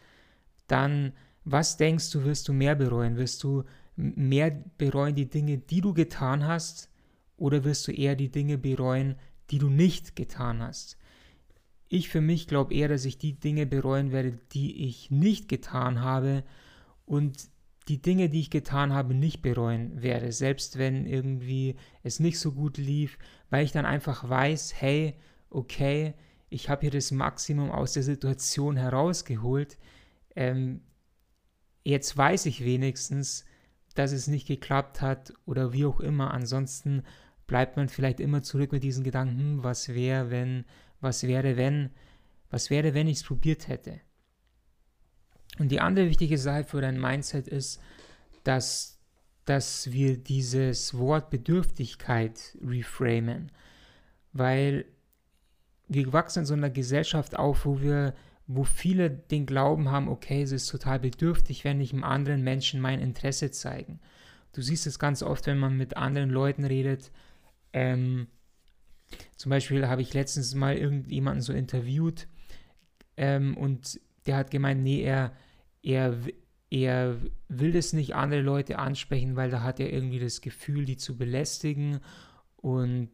dann 0.68 1.14
was 1.46 1.78
denkst 1.78 2.12
du, 2.12 2.24
wirst 2.24 2.48
du 2.48 2.54
mehr 2.54 2.76
bereuen? 2.76 3.18
Wirst 3.18 3.44
du 3.44 3.64
mehr 3.96 4.52
bereuen 4.78 5.16
die 5.16 5.30
Dinge, 5.30 5.58
die 5.58 5.82
du 5.82 5.94
getan 5.94 6.46
hast, 6.46 6.90
oder 7.38 7.64
wirst 7.64 7.88
du 7.88 7.92
eher 7.92 8.16
die 8.16 8.32
Dinge 8.32 8.58
bereuen, 8.58 9.16
die 9.50 9.58
du 9.58 9.70
nicht 9.70 10.16
getan 10.16 10.62
hast? 10.62 10.98
Ich 11.94 12.10
für 12.10 12.22
mich 12.22 12.48
glaube 12.48 12.74
eher, 12.74 12.88
dass 12.88 13.06
ich 13.06 13.20
die 13.20 13.40
Dinge 13.40 13.68
bereuen 13.68 14.12
werde, 14.12 14.40
die 14.54 14.88
ich 14.88 15.12
nicht 15.12 15.48
getan 15.48 16.02
habe 16.02 16.44
und 17.06 17.50
die 17.88 18.02
Dinge, 18.02 18.30
die 18.30 18.40
ich 18.40 18.50
getan 18.50 18.94
habe, 18.94 19.14
nicht 19.14 19.44
bereuen 19.44 20.02
werde, 20.02 20.32
selbst 20.32 20.80
wenn 20.80 21.06
irgendwie 21.06 21.76
es 22.02 22.20
nicht 22.20 22.40
so 22.40 22.54
gut 22.54 22.80
lief, 22.80 23.20
weil 23.52 23.64
ich 23.64 23.74
dann 23.74 23.86
einfach 23.86 24.28
weiß, 24.28 24.74
hey, 24.82 25.20
okay, 25.52 26.16
ich 26.50 26.68
habe 26.68 26.82
hier 26.82 26.90
das 26.90 27.12
Maximum 27.12 27.70
aus 27.70 27.94
der 27.94 28.02
Situation 28.02 28.76
herausgeholt. 28.76 29.78
Ähm, 30.36 30.82
jetzt 31.84 32.18
weiß 32.18 32.48
ich 32.48 32.66
wenigstens, 32.66 33.46
dass 33.94 34.14
es 34.14 34.26
nicht 34.26 34.48
geklappt 34.48 35.00
hat 35.02 35.32
oder 35.46 35.74
wie 35.74 35.86
auch 35.86 36.00
immer. 36.00 36.34
Ansonsten 36.34 37.04
bleibt 37.46 37.78
man 37.78 37.88
vielleicht 37.88 38.20
immer 38.20 38.42
zurück 38.42 38.72
mit 38.72 38.82
diesen 38.82 39.04
Gedanken, 39.04 39.62
was 39.62 39.90
wäre, 39.90 40.32
wenn, 40.32 40.66
was 41.04 41.24
wäre, 41.24 41.58
wenn, 41.58 41.92
was 42.50 42.70
wäre, 42.70 42.94
wenn 42.94 43.08
ich 43.08 43.18
es 43.18 43.24
probiert 43.24 43.68
hätte. 43.68 44.00
Und 45.60 45.70
die 45.70 45.80
andere 45.80 46.10
wichtige 46.10 46.38
Sache 46.38 46.64
für 46.64 46.82
dein 46.82 47.00
Mindset 47.00 47.48
ist, 47.48 47.80
dass, 48.44 49.00
dass 49.46 49.92
wir 49.92 50.18
dieses 50.18 50.98
Wort 50.98 51.30
Bedürftigkeit 51.30 52.58
reframen, 52.66 53.52
weil 54.32 54.86
wir 55.88 56.12
wachsen 56.12 56.40
in 56.40 56.46
so 56.46 56.54
einer 56.54 56.70
Gesellschaft 56.70 57.38
auf, 57.38 57.66
wo 57.66 57.82
wir, 57.82 58.16
wo 58.48 58.64
viele 58.64 59.10
den 59.10 59.46
Glauben 59.46 59.92
haben, 59.92 60.08
okay, 60.08 60.42
es 60.42 60.52
ist 60.52 60.68
total 60.68 61.00
bedürftig, 61.00 61.64
wenn 61.64 61.82
ich 61.82 61.94
einem 61.94 62.04
anderen 62.04 62.42
Menschen 62.44 62.82
mein 62.82 63.00
Interesse 63.00 63.52
zeigen. 63.52 64.00
Du 64.54 64.62
siehst 64.62 64.88
es 64.88 65.00
ganz 65.00 65.22
oft, 65.22 65.46
wenn 65.48 65.58
man 65.58 65.78
mit 65.78 65.98
anderen 65.98 66.30
Leuten 66.30 66.64
redet, 66.64 67.12
ähm, 67.74 68.28
zum 69.36 69.50
Beispiel 69.50 69.88
habe 69.88 70.02
ich 70.02 70.14
letztens 70.14 70.56
mal 70.56 70.78
irgendjemanden 70.78 71.42
so 71.42 71.54
interviewt 71.54 72.28
ähm, 73.18 73.56
und 73.58 74.00
der 74.26 74.38
hat 74.38 74.52
gemeint, 74.52 74.82
nee, 74.82 75.02
er, 75.02 75.34
er, 75.82 76.18
er 76.70 77.18
will 77.50 77.72
das 77.72 77.94
nicht 77.94 78.16
andere 78.16 78.42
Leute 78.42 78.80
ansprechen, 78.80 79.36
weil 79.36 79.50
da 79.50 79.62
hat 79.62 79.80
er 79.80 79.92
irgendwie 79.92 80.20
das 80.20 80.42
Gefühl, 80.42 80.86
die 80.86 80.98
zu 80.98 81.18
belästigen 81.18 82.00
und 82.58 83.12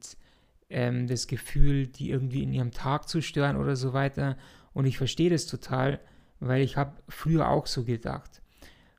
ähm, 0.70 1.08
das 1.08 1.28
Gefühl, 1.28 1.88
die 1.88 2.12
irgendwie 2.12 2.44
in 2.44 2.54
ihrem 2.54 2.72
Tag 2.72 3.10
zu 3.10 3.22
stören 3.22 3.58
oder 3.58 3.76
so 3.76 3.94
weiter. 3.94 4.38
Und 4.74 4.86
ich 4.86 4.98
verstehe 4.98 5.30
das 5.30 5.48
total, 5.48 6.00
weil 6.40 6.62
ich 6.62 6.78
habe 6.78 7.02
früher 7.10 7.50
auch 7.50 7.66
so 7.66 7.84
gedacht. 7.84 8.42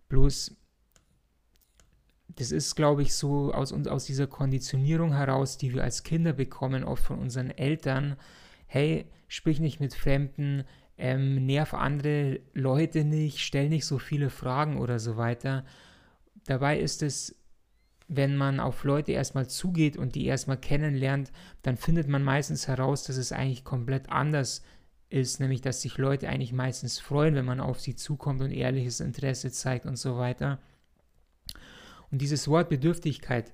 Bloß 0.09 0.57
das 2.41 2.53
ist, 2.53 2.75
glaube 2.75 3.03
ich, 3.03 3.15
so 3.15 3.53
aus, 3.53 3.73
aus 3.73 4.05
dieser 4.07 4.27
Konditionierung 4.27 5.13
heraus, 5.15 5.59
die 5.59 5.75
wir 5.75 5.85
als 5.85 6.03
Kinder 6.03 6.33
bekommen, 6.33 6.85
oft 6.85 7.05
von 7.05 7.19
unseren 7.19 7.51
Eltern. 7.51 8.17
Hey, 8.67 9.07
sprich 9.29 9.61
nicht 9.61 9.81
mit 9.81 9.95
Fremden, 9.95 10.65
ähm, 10.97 11.47
nerv 11.47 11.75
andere 11.75 12.41
Leute 12.55 13.05
nicht, 13.05 13.41
stell 13.41 13.69
nicht 13.69 13.85
so 13.85 13.99
viele 13.99 14.31
Fragen 14.31 14.79
oder 14.79 14.99
so 14.99 15.17
weiter. 15.17 15.65
Dabei 16.45 16.79
ist 16.79 17.03
es, 17.03 17.37
wenn 18.09 18.37
man 18.37 18.59
auf 18.59 18.85
Leute 18.85 19.13
erstmal 19.13 19.49
zugeht 19.49 19.97
und 19.97 20.15
die 20.15 20.27
erstmal 20.27 20.59
kennenlernt, 20.59 21.31
dann 21.63 21.77
findet 21.77 22.09
man 22.09 22.25
meistens 22.25 22.69
heraus, 22.69 23.05
dass 23.05 23.17
es 23.17 23.33
eigentlich 23.33 23.65
komplett 23.65 24.11
anders 24.11 24.63
ist, 25.11 25.41
nämlich 25.41 25.61
dass 25.61 25.83
sich 25.83 25.99
Leute 25.99 26.29
eigentlich 26.29 26.53
meistens 26.53 26.99
freuen, 26.99 27.35
wenn 27.35 27.45
man 27.45 27.61
auf 27.61 27.81
sie 27.81 27.97
zukommt 27.97 28.41
und 28.41 28.51
ehrliches 28.51 29.01
Interesse 29.01 29.51
zeigt 29.53 29.87
und 29.87 29.97
so 29.97 30.17
weiter. 30.17 30.59
Und 32.11 32.21
dieses 32.21 32.49
Wort 32.49 32.69
Bedürftigkeit, 32.69 33.53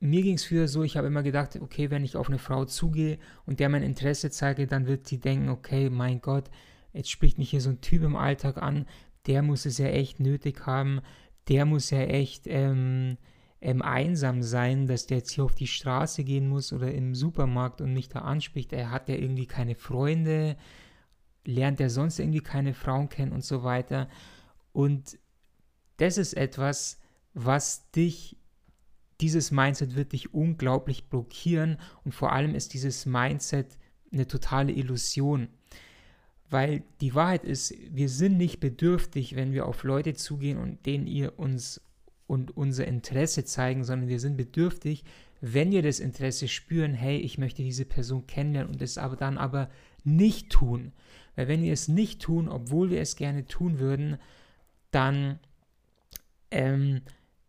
mir 0.00 0.22
ging 0.22 0.34
es 0.34 0.44
früher 0.44 0.68
so, 0.68 0.82
ich 0.82 0.96
habe 0.96 1.06
immer 1.06 1.22
gedacht, 1.22 1.56
okay, 1.60 1.90
wenn 1.90 2.04
ich 2.04 2.16
auf 2.16 2.28
eine 2.28 2.38
Frau 2.38 2.64
zugehe 2.64 3.18
und 3.46 3.60
der 3.60 3.68
mein 3.68 3.82
Interesse 3.82 4.30
zeige, 4.30 4.66
dann 4.66 4.86
wird 4.86 5.06
sie 5.06 5.18
denken, 5.18 5.48
okay, 5.48 5.88
mein 5.90 6.20
Gott, 6.20 6.50
jetzt 6.92 7.10
spricht 7.10 7.38
mich 7.38 7.50
hier 7.50 7.60
so 7.60 7.70
ein 7.70 7.80
Typ 7.80 8.02
im 8.02 8.16
Alltag 8.16 8.58
an, 8.58 8.86
der 9.26 9.42
muss 9.42 9.66
es 9.66 9.78
ja 9.78 9.86
echt 9.86 10.20
nötig 10.20 10.66
haben, 10.66 11.00
der 11.48 11.64
muss 11.64 11.90
ja 11.90 12.00
echt 12.00 12.46
ähm, 12.46 13.16
ähm, 13.60 13.82
einsam 13.82 14.42
sein, 14.42 14.86
dass 14.86 15.06
der 15.06 15.18
jetzt 15.18 15.30
hier 15.30 15.44
auf 15.44 15.54
die 15.54 15.66
Straße 15.66 16.24
gehen 16.24 16.48
muss 16.48 16.72
oder 16.72 16.92
im 16.92 17.14
Supermarkt 17.14 17.80
und 17.80 17.92
mich 17.92 18.08
da 18.08 18.20
anspricht. 18.20 18.72
Er 18.72 18.90
hat 18.90 19.08
ja 19.08 19.14
irgendwie 19.14 19.46
keine 19.46 19.74
Freunde, 19.74 20.56
lernt 21.44 21.80
er 21.80 21.90
sonst 21.90 22.18
irgendwie 22.18 22.40
keine 22.40 22.74
Frauen 22.74 23.08
kennen 23.08 23.32
und 23.32 23.44
so 23.44 23.62
weiter. 23.62 24.08
Und 24.72 25.18
das 25.96 26.18
ist 26.18 26.34
etwas, 26.34 27.00
was 27.36 27.90
dich 27.90 28.38
dieses 29.20 29.50
Mindset 29.50 29.94
wird 29.94 30.12
dich 30.12 30.32
unglaublich 30.34 31.08
blockieren 31.08 31.78
und 32.04 32.12
vor 32.12 32.32
allem 32.32 32.54
ist 32.54 32.72
dieses 32.72 33.06
Mindset 33.06 33.78
eine 34.10 34.26
totale 34.26 34.72
Illusion. 34.72 35.48
Weil 36.48 36.82
die 37.00 37.14
Wahrheit 37.14 37.44
ist, 37.44 37.74
wir 37.90 38.08
sind 38.08 38.38
nicht 38.38 38.58
bedürftig, 38.60 39.36
wenn 39.36 39.52
wir 39.52 39.66
auf 39.66 39.82
Leute 39.84 40.14
zugehen 40.14 40.58
und 40.58 40.86
denen 40.86 41.06
ihr 41.06 41.38
uns 41.38 41.80
und 42.26 42.56
unser 42.56 42.86
Interesse 42.86 43.44
zeigen, 43.44 43.84
sondern 43.84 44.08
wir 44.08 44.20
sind 44.20 44.36
bedürftig, 44.36 45.04
wenn 45.40 45.70
wir 45.70 45.82
das 45.82 46.00
Interesse 46.00 46.48
spüren, 46.48 46.94
hey, 46.94 47.18
ich 47.18 47.36
möchte 47.36 47.62
diese 47.62 47.84
Person 47.84 48.26
kennenlernen 48.26 48.72
und 48.72 48.82
es 48.82 48.96
aber 48.96 49.16
dann 49.16 49.36
aber 49.36 49.70
nicht 50.04 50.50
tun. 50.50 50.92
Weil 51.34 51.48
wenn 51.48 51.62
wir 51.62 51.72
es 51.72 51.88
nicht 51.88 52.22
tun, 52.22 52.48
obwohl 52.48 52.90
wir 52.90 53.00
es 53.00 53.16
gerne 53.16 53.46
tun 53.46 53.78
würden, 53.78 54.18
dann 54.90 55.38
ähm, 56.50 57.02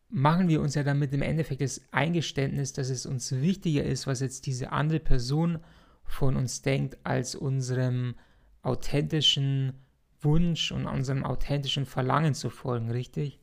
machen 0.10 0.48
wir 0.48 0.62
uns 0.62 0.76
ja 0.76 0.84
damit 0.84 1.14
im 1.14 1.22
Endeffekt 1.22 1.62
das 1.62 1.82
Eingeständnis, 1.92 2.74
dass 2.74 2.90
es 2.90 3.06
uns 3.06 3.32
wichtiger 3.32 3.84
ist, 3.84 4.08
was 4.08 4.22
jetzt 4.22 4.46
diese 4.46 4.72
andere 4.72 5.00
Person 5.00 5.60
von 6.04 6.38
uns 6.38 6.62
denkt, 6.62 6.98
als 7.04 7.36
unserem 7.36 8.16
authentischen 8.62 9.74
Wunsch 10.22 10.72
und 10.72 10.88
unserem 10.88 11.24
authentischen 11.24 11.86
Verlangen 11.86 12.34
zu 12.34 12.50
folgen, 12.50 12.92
richtig? 12.92 13.40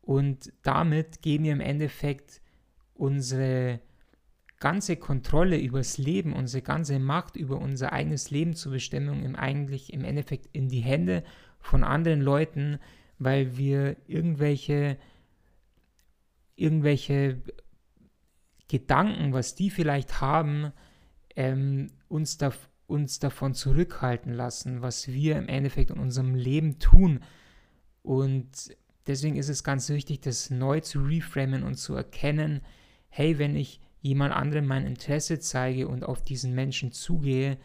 Und 0.00 0.52
damit 0.62 1.22
geben 1.22 1.44
wir 1.44 1.52
im 1.52 1.60
Endeffekt 1.60 2.40
unsere 2.94 3.80
ganze 4.58 4.96
Kontrolle 4.96 5.58
übers 5.58 5.98
Leben, 5.98 6.32
unsere 6.32 6.62
ganze 6.62 6.98
Macht 7.00 7.36
über 7.36 7.58
unser 7.58 7.92
eigenes 7.92 8.30
Leben 8.30 8.54
zur 8.54 8.72
Bestimmung 8.72 9.24
im 9.24 9.34
eigentlich 9.34 9.92
im 9.92 10.04
Endeffekt 10.04 10.48
in 10.52 10.68
die 10.68 10.80
Hände 10.80 11.24
von 11.58 11.82
anderen 11.82 12.20
Leuten, 12.20 12.78
weil 13.18 13.56
wir 13.56 13.96
irgendwelche 14.06 14.98
irgendwelche 16.56 17.42
Gedanken, 18.68 19.32
was 19.32 19.54
die 19.54 19.70
vielleicht 19.70 20.20
haben, 20.20 20.72
ähm, 21.36 21.88
uns, 22.08 22.38
da, 22.38 22.52
uns 22.86 23.18
davon 23.18 23.54
zurückhalten 23.54 24.32
lassen, 24.32 24.82
was 24.82 25.08
wir 25.08 25.36
im 25.36 25.48
Endeffekt 25.48 25.90
in 25.90 25.98
unserem 25.98 26.34
Leben 26.34 26.78
tun. 26.78 27.20
Und 28.02 28.74
deswegen 29.06 29.36
ist 29.36 29.48
es 29.48 29.64
ganz 29.64 29.88
wichtig, 29.88 30.20
das 30.20 30.50
neu 30.50 30.80
zu 30.80 31.00
reframen 31.02 31.62
und 31.62 31.76
zu 31.76 31.94
erkennen, 31.94 32.62
hey, 33.08 33.38
wenn 33.38 33.56
ich 33.56 33.80
jemand 34.00 34.34
anderem 34.34 34.66
mein 34.66 34.86
Interesse 34.86 35.38
zeige 35.38 35.86
und 35.86 36.04
auf 36.04 36.22
diesen 36.22 36.54
Menschen 36.54 36.92
zugehe, 36.92 37.58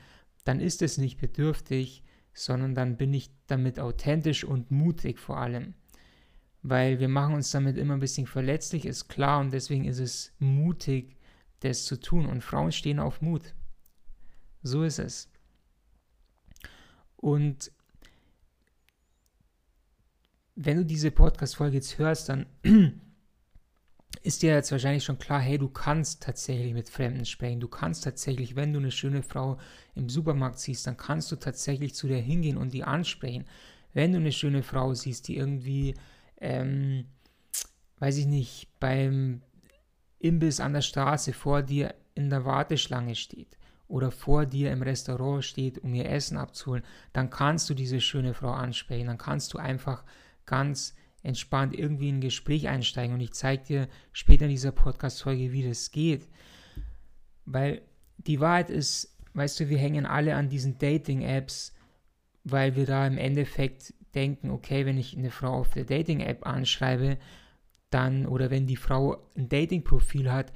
dann 0.44 0.60
ist 0.60 0.82
es 0.82 0.98
nicht 0.98 1.20
bedürftig, 1.20 2.04
sondern 2.34 2.76
dann 2.76 2.98
bin 2.98 3.14
ich 3.14 3.32
damit 3.48 3.80
authentisch 3.80 4.44
und 4.44 4.72
mutig 4.72 5.20
vor 5.20 5.38
allem 5.38 5.74
weil 6.70 7.00
wir 7.00 7.08
machen 7.08 7.36
uns 7.36 7.52
damit 7.52 7.78
immer 7.78 7.94
ein 7.94 8.00
bisschen 8.00 8.28
verletzlich, 8.28 8.86
ist 8.86 9.08
klar, 9.08 9.40
und 9.40 9.52
deswegen 9.52 9.86
ist 9.86 10.00
es 10.00 10.34
mutig, 10.40 11.16
das 11.62 11.86
zu 11.86 12.00
tun. 12.00 12.26
Und 12.26 12.44
Frauen 12.44 12.72
stehen 12.72 13.00
auf 13.00 13.22
Mut. 13.22 13.54
So 14.64 14.84
ist 14.84 15.00
es. 15.00 15.30
Und 17.16 17.72
wenn 20.56 20.78
du 20.78 20.86
diese 20.86 21.12
Podcast-Folge 21.12 21.78
jetzt 21.78 21.98
hörst, 21.98 22.30
dann 22.30 22.48
ist 24.24 24.42
dir 24.42 24.54
jetzt 24.54 24.72
wahrscheinlich 24.72 25.04
schon 25.04 25.20
klar, 25.20 25.40
hey, 25.40 25.58
du 25.58 25.70
kannst 25.70 26.24
tatsächlich 26.24 26.74
mit 26.74 26.90
Fremden 26.90 27.26
sprechen. 27.26 27.60
Du 27.60 27.68
kannst 27.68 28.04
tatsächlich, 28.04 28.56
wenn 28.56 28.74
du 28.74 28.80
eine 28.80 28.92
schöne 28.92 29.24
Frau 29.24 29.58
im 29.96 30.10
Supermarkt 30.10 30.60
siehst, 30.60 30.86
dann 30.86 30.98
kannst 30.98 31.32
du 31.32 31.38
tatsächlich 31.38 31.96
zu 31.96 32.08
der 32.08 32.22
hingehen 32.22 32.58
und 32.58 32.74
die 32.74 32.84
ansprechen. 32.84 33.46
Wenn 33.94 34.12
du 34.12 34.18
eine 34.18 34.32
schöne 34.32 34.64
Frau 34.64 34.94
siehst, 34.94 35.28
die 35.28 35.38
irgendwie 35.38 35.96
ähm, 36.40 37.06
weiß 38.00 38.18
ich 38.18 38.26
nicht, 38.26 38.80
beim 38.80 39.42
Imbiss 40.20 40.60
an 40.60 40.74
der 40.74 40.82
Straße 40.82 41.34
vor 41.34 41.62
dir 41.62 41.94
in 42.16 42.30
der 42.30 42.46
Warteschlange 42.46 43.16
steht 43.16 43.58
oder 43.88 44.12
vor 44.12 44.46
dir 44.46 44.72
im 44.72 44.82
Restaurant 44.82 45.44
steht, 45.44 45.80
um 45.80 45.94
ihr 45.94 46.10
Essen 46.10 46.38
abzuholen, 46.38 46.84
dann 47.14 47.30
kannst 47.30 47.70
du 47.70 47.74
diese 47.74 48.02
schöne 48.02 48.34
Frau 48.34 48.52
ansprechen, 48.52 49.08
dann 49.08 49.18
kannst 49.18 49.54
du 49.54 49.58
einfach 49.58 50.04
ganz 50.46 50.96
entspannt 51.24 51.78
irgendwie 51.78 52.10
in 52.10 52.18
ein 52.18 52.22
Gespräch 52.22 52.68
einsteigen 52.68 53.14
und 53.14 53.22
ich 53.22 53.34
zeige 53.34 53.64
dir 53.64 53.88
später 54.12 54.46
in 54.46 54.52
dieser 54.52 54.72
Podcast-Folge, 54.72 55.52
wie 55.52 55.68
das 55.68 55.92
geht. 55.92 56.28
Weil 57.46 57.82
die 58.18 58.40
Wahrheit 58.40 58.70
ist, 58.70 59.18
weißt 59.34 59.60
du, 59.60 59.70
wir 59.70 59.78
hängen 59.78 60.06
alle 60.06 60.36
an 60.36 60.50
diesen 60.50 60.78
Dating-Apps, 60.78 61.74
weil 62.44 62.76
wir 62.76 62.86
da 62.86 63.06
im 63.06 63.18
Endeffekt 63.18 63.94
denken, 64.18 64.50
okay, 64.50 64.88
wenn 64.88 64.98
ich 64.98 65.16
eine 65.16 65.30
Frau 65.30 65.54
auf 65.54 65.70
der 65.70 65.86
Dating-App 65.86 66.48
anschreibe, 66.48 67.20
dann, 67.92 68.26
oder 68.26 68.50
wenn 68.50 68.66
die 68.66 68.76
Frau 68.76 69.24
ein 69.38 69.48
Dating-Profil 69.48 70.32
hat, 70.32 70.52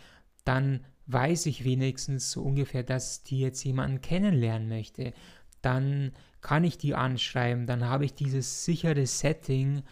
dann 0.45 0.83
weiß 1.05 1.45
ich 1.45 1.63
wenigstens 1.63 2.31
so 2.31 2.41
ungefähr, 2.41 2.81
dass 2.83 3.21
die 3.21 3.39
jetzt 3.39 3.63
jemanden 3.63 4.01
kennenlernen 4.01 4.67
möchte. 4.67 5.13
Dann 5.61 6.13
kann 6.41 6.63
ich 6.63 6.79
die 6.79 6.95
anschreiben, 6.95 7.67
dann 7.67 7.85
habe 7.85 8.05
ich 8.05 8.15
dieses 8.15 8.65
sichere 8.65 9.05
Setting, 9.05 9.83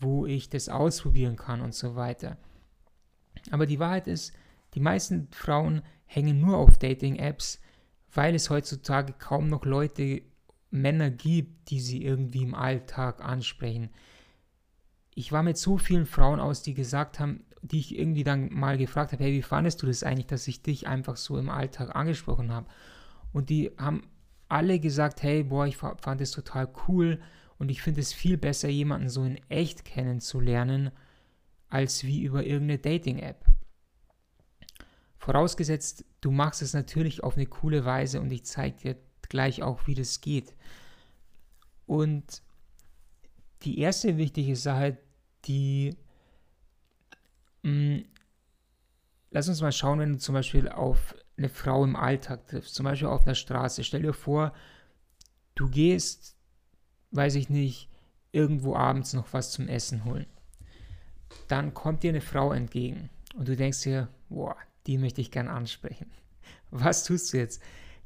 wo 0.00 0.24
ich 0.24 0.48
das 0.48 0.70
ausprobieren 0.70 1.36
kann 1.36 1.60
und 1.60 1.74
so 1.74 1.94
weiter. 1.94 2.38
Aber 3.50 3.66
die 3.66 3.78
Wahrheit 3.78 4.08
ist, 4.08 4.32
die 4.72 4.80
meisten 4.80 5.28
Frauen 5.32 5.82
hängen 6.06 6.40
nur 6.40 6.56
auf 6.56 6.78
Dating-Apps, 6.78 7.60
weil 8.14 8.34
es 8.34 8.48
heutzutage 8.48 9.12
kaum 9.12 9.48
noch 9.48 9.66
Leute 9.66 10.22
Männer 10.72 11.10
gibt, 11.10 11.70
die 11.70 11.80
sie 11.80 12.02
irgendwie 12.02 12.42
im 12.42 12.54
Alltag 12.54 13.22
ansprechen. 13.22 13.90
Ich 15.14 15.30
war 15.30 15.42
mit 15.42 15.58
so 15.58 15.78
vielen 15.78 16.06
Frauen 16.06 16.40
aus, 16.40 16.62
die 16.62 16.74
gesagt 16.74 17.20
haben, 17.20 17.44
die 17.60 17.78
ich 17.78 17.96
irgendwie 17.96 18.24
dann 18.24 18.52
mal 18.52 18.78
gefragt 18.78 19.12
habe, 19.12 19.22
hey, 19.22 19.32
wie 19.34 19.42
fandest 19.42 19.82
du 19.82 19.86
das 19.86 20.02
eigentlich, 20.02 20.26
dass 20.26 20.48
ich 20.48 20.62
dich 20.62 20.88
einfach 20.88 21.16
so 21.16 21.38
im 21.38 21.50
Alltag 21.50 21.94
angesprochen 21.94 22.50
habe? 22.50 22.66
Und 23.32 23.50
die 23.50 23.70
haben 23.78 24.08
alle 24.48 24.80
gesagt, 24.80 25.22
hey, 25.22 25.44
boah, 25.44 25.66
ich 25.66 25.76
fand 25.76 26.20
es 26.20 26.30
total 26.30 26.68
cool 26.88 27.20
und 27.58 27.70
ich 27.70 27.82
finde 27.82 28.00
es 28.00 28.12
viel 28.12 28.38
besser, 28.38 28.68
jemanden 28.68 29.10
so 29.10 29.22
in 29.24 29.38
echt 29.48 29.84
kennenzulernen, 29.84 30.90
als 31.68 32.04
wie 32.04 32.22
über 32.22 32.44
irgendeine 32.44 32.78
Dating-App. 32.78 33.44
Vorausgesetzt, 35.18 36.04
du 36.22 36.30
machst 36.30 36.62
es 36.62 36.72
natürlich 36.72 37.22
auf 37.22 37.36
eine 37.36 37.46
coole 37.46 37.84
Weise 37.84 38.20
und 38.20 38.32
ich 38.32 38.44
zeige 38.44 38.76
dir 38.78 38.96
gleich 39.32 39.62
auch, 39.62 39.86
wie 39.86 39.94
das 39.94 40.20
geht. 40.20 40.54
Und 41.86 42.42
die 43.62 43.78
erste 43.78 44.18
wichtige 44.18 44.56
Sache, 44.56 44.98
die 45.46 45.96
mh, 47.62 47.72
mm, 47.72 48.04
lass 49.30 49.48
uns 49.48 49.62
mal 49.62 49.72
schauen, 49.72 49.98
wenn 49.98 50.12
du 50.12 50.18
zum 50.18 50.34
Beispiel 50.34 50.68
auf 50.68 51.14
eine 51.38 51.48
Frau 51.48 51.82
im 51.82 51.96
Alltag 51.96 52.46
triffst, 52.46 52.74
zum 52.74 52.84
Beispiel 52.84 53.08
auf 53.08 53.24
einer 53.24 53.34
Straße. 53.34 53.82
Stell 53.84 54.02
dir 54.02 54.12
vor, 54.12 54.52
du 55.54 55.70
gehst, 55.70 56.36
weiß 57.12 57.34
ich 57.36 57.48
nicht, 57.48 57.88
irgendwo 58.32 58.76
abends 58.76 59.14
noch 59.14 59.32
was 59.32 59.50
zum 59.50 59.66
Essen 59.66 60.04
holen. 60.04 60.26
Dann 61.48 61.72
kommt 61.72 62.02
dir 62.02 62.10
eine 62.10 62.20
Frau 62.20 62.52
entgegen 62.52 63.08
und 63.34 63.48
du 63.48 63.56
denkst 63.56 63.82
dir, 63.82 64.08
boah, 64.28 64.56
die 64.86 64.98
möchte 64.98 65.22
ich 65.22 65.30
gern 65.30 65.48
ansprechen. 65.48 66.10
Was 66.70 67.04
tust 67.04 67.32
du 67.32 67.38
jetzt? 67.38 67.62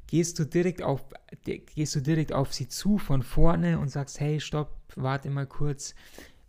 Gehst 0.07 0.39
du 0.39 0.45
direkt 0.45 0.81
auf, 0.81 1.05
gehst 1.43 1.95
du 1.95 2.01
direkt 2.01 2.33
auf 2.33 2.53
sie 2.53 2.67
zu 2.67 2.97
von 2.97 3.21
vorne 3.21 3.79
und 3.79 3.89
sagst, 3.89 4.19
hey, 4.19 4.39
stopp, 4.39 4.73
warte 4.95 5.29
mal 5.29 5.45
kurz. 5.45 5.93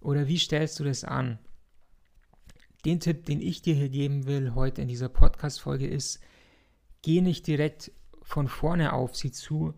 Oder 0.00 0.28
wie 0.28 0.38
stellst 0.38 0.78
du 0.80 0.84
das 0.84 1.04
an? 1.04 1.38
Den 2.84 3.00
Tipp, 3.00 3.26
den 3.26 3.40
ich 3.40 3.60
dir 3.60 3.74
hier 3.74 3.88
geben 3.88 4.26
will 4.26 4.54
heute 4.54 4.82
in 4.82 4.88
dieser 4.88 5.08
Podcast-Folge 5.08 5.88
ist, 5.88 6.20
geh 7.02 7.20
nicht 7.20 7.46
direkt 7.46 7.90
von 8.22 8.46
vorne 8.46 8.92
auf 8.92 9.16
sie 9.16 9.32
zu, 9.32 9.74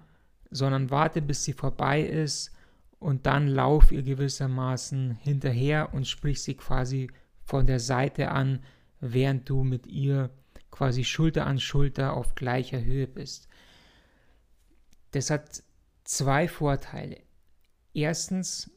sondern 0.51 0.91
warte, 0.91 1.23
bis 1.23 1.45
sie 1.45 1.55
vorbei 1.55 2.03
ist 2.03 2.53
und 2.99 3.25
dann 3.27 3.49
lauf 3.49 3.93
ihr 3.93 4.03
gewissermaßen 4.03 5.13
hinterher 5.13 5.95
und 5.95 6.07
sprich 6.07 6.43
sie 6.43 6.55
quasi 6.55 7.11
von 7.43 7.67
der 7.67 7.81
Seite 7.81 8.31
an, 8.31 8.63
während 9.01 9.49
du 9.49 9.65
mit 9.65 9.87
ihr 9.87 10.31
quasi 10.71 11.05
Schulter 11.05 11.47
an 11.47 11.59
Schulter 11.59 12.15
auf 12.15 12.35
gleicher 12.35 12.85
Höhe 12.85 13.07
bist. 13.07 13.49
Das 15.13 15.31
hat 15.31 15.63
zwei 16.05 16.49
Vorteile. 16.49 17.21
Erstens, 17.95 18.71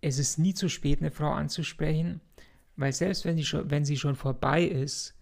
es 0.00 0.18
ist 0.18 0.38
nie 0.38 0.54
zu 0.54 0.68
spät, 0.68 1.00
eine 1.00 1.10
Frau 1.10 1.32
anzusprechen, 1.32 2.20
weil 2.76 2.92
selbst 2.92 3.24
wenn, 3.24 3.36
die 3.36 3.44
schon, 3.44 3.70
wenn 3.70 3.84
sie 3.84 3.96
schon 3.96 4.14
vorbei 4.14 4.64
ist, 4.64 5.14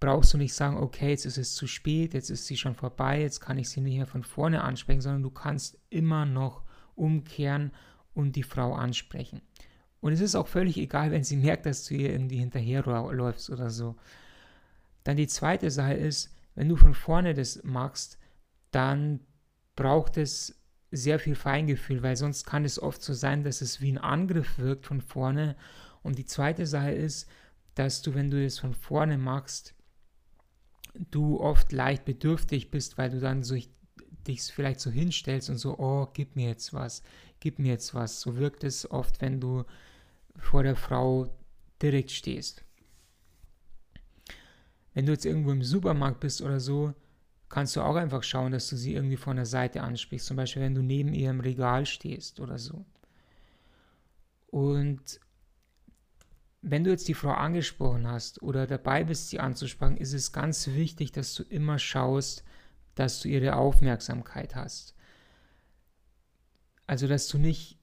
brauchst 0.00 0.34
du 0.34 0.38
nicht 0.38 0.52
sagen, 0.52 0.76
okay, 0.76 1.10
jetzt 1.10 1.24
ist 1.24 1.38
es 1.38 1.54
zu 1.54 1.66
spät, 1.66 2.12
jetzt 2.12 2.28
ist 2.28 2.46
sie 2.46 2.56
schon 2.56 2.74
vorbei, 2.74 3.22
jetzt 3.22 3.40
kann 3.40 3.56
ich 3.56 3.70
sie 3.70 3.80
nicht 3.80 3.96
mehr 3.96 4.06
von 4.06 4.22
vorne 4.22 4.62
ansprechen, 4.62 5.00
sondern 5.00 5.22
du 5.22 5.30
kannst 5.30 5.78
immer 5.88 6.26
noch 6.26 6.62
umkehren 6.94 7.72
und 8.12 8.36
die 8.36 8.42
Frau 8.42 8.74
ansprechen. 8.74 9.40
Und 10.00 10.12
es 10.12 10.20
ist 10.20 10.34
auch 10.34 10.48
völlig 10.48 10.76
egal, 10.76 11.10
wenn 11.10 11.24
sie 11.24 11.36
merkt, 11.36 11.64
dass 11.64 11.86
du 11.86 11.94
ihr 11.94 12.10
irgendwie 12.10 12.36
hinterherläufst 12.36 13.48
oder 13.48 13.70
so. 13.70 13.96
Dann 15.04 15.16
die 15.16 15.26
zweite 15.26 15.70
Sache 15.70 15.94
ist, 15.94 16.34
wenn 16.54 16.68
du 16.68 16.76
von 16.76 16.92
vorne 16.92 17.32
das 17.32 17.62
machst, 17.64 18.18
dann 18.74 19.20
braucht 19.76 20.16
es 20.16 20.60
sehr 20.90 21.18
viel 21.18 21.34
Feingefühl, 21.34 22.02
weil 22.02 22.16
sonst 22.16 22.44
kann 22.44 22.64
es 22.64 22.80
oft 22.80 23.02
so 23.02 23.12
sein, 23.12 23.42
dass 23.42 23.60
es 23.60 23.80
wie 23.80 23.92
ein 23.92 23.98
Angriff 23.98 24.58
wirkt 24.58 24.86
von 24.86 25.00
vorne. 25.00 25.56
Und 26.02 26.18
die 26.18 26.26
zweite 26.26 26.66
Sache 26.66 26.92
ist, 26.92 27.28
dass 27.74 28.02
du, 28.02 28.14
wenn 28.14 28.30
du 28.30 28.44
es 28.44 28.58
von 28.58 28.74
vorne 28.74 29.18
machst, 29.18 29.74
du 31.10 31.40
oft 31.40 31.72
leicht 31.72 32.04
bedürftig 32.04 32.70
bist, 32.70 32.98
weil 32.98 33.10
du 33.10 33.18
dann 33.18 33.42
so 33.42 33.56
dich 34.26 34.42
vielleicht 34.42 34.80
so 34.80 34.90
hinstellst 34.90 35.50
und 35.50 35.58
so, 35.58 35.78
oh, 35.78 36.08
gib 36.12 36.36
mir 36.36 36.48
jetzt 36.48 36.72
was, 36.72 37.02
gib 37.40 37.58
mir 37.58 37.72
jetzt 37.72 37.94
was. 37.94 38.20
So 38.20 38.36
wirkt 38.36 38.64
es 38.64 38.90
oft, 38.90 39.20
wenn 39.20 39.40
du 39.40 39.64
vor 40.36 40.62
der 40.62 40.76
Frau 40.76 41.36
direkt 41.82 42.12
stehst. 42.12 42.64
Wenn 44.94 45.06
du 45.06 45.12
jetzt 45.12 45.26
irgendwo 45.26 45.50
im 45.50 45.64
Supermarkt 45.64 46.20
bist 46.20 46.40
oder 46.40 46.60
so, 46.60 46.94
kannst 47.54 47.76
du 47.76 47.82
auch 47.82 47.94
einfach 47.94 48.24
schauen, 48.24 48.50
dass 48.50 48.68
du 48.68 48.74
sie 48.74 48.94
irgendwie 48.94 49.16
von 49.16 49.36
der 49.36 49.46
Seite 49.46 49.80
ansprichst. 49.80 50.26
Zum 50.26 50.36
Beispiel, 50.36 50.60
wenn 50.60 50.74
du 50.74 50.82
neben 50.82 51.14
ihr 51.14 51.30
im 51.30 51.38
Regal 51.38 51.86
stehst 51.86 52.40
oder 52.40 52.58
so. 52.58 52.84
Und 54.48 55.20
wenn 56.62 56.82
du 56.82 56.90
jetzt 56.90 57.06
die 57.06 57.14
Frau 57.14 57.30
angesprochen 57.30 58.08
hast 58.08 58.42
oder 58.42 58.66
dabei 58.66 59.04
bist, 59.04 59.28
sie 59.28 59.38
anzusprechen, 59.38 59.98
ist 59.98 60.14
es 60.14 60.32
ganz 60.32 60.66
wichtig, 60.66 61.12
dass 61.12 61.32
du 61.36 61.44
immer 61.44 61.78
schaust, 61.78 62.42
dass 62.96 63.20
du 63.20 63.28
ihre 63.28 63.54
Aufmerksamkeit 63.54 64.56
hast. 64.56 64.96
Also, 66.88 67.06
dass 67.06 67.28
du 67.28 67.38
nicht 67.38 67.78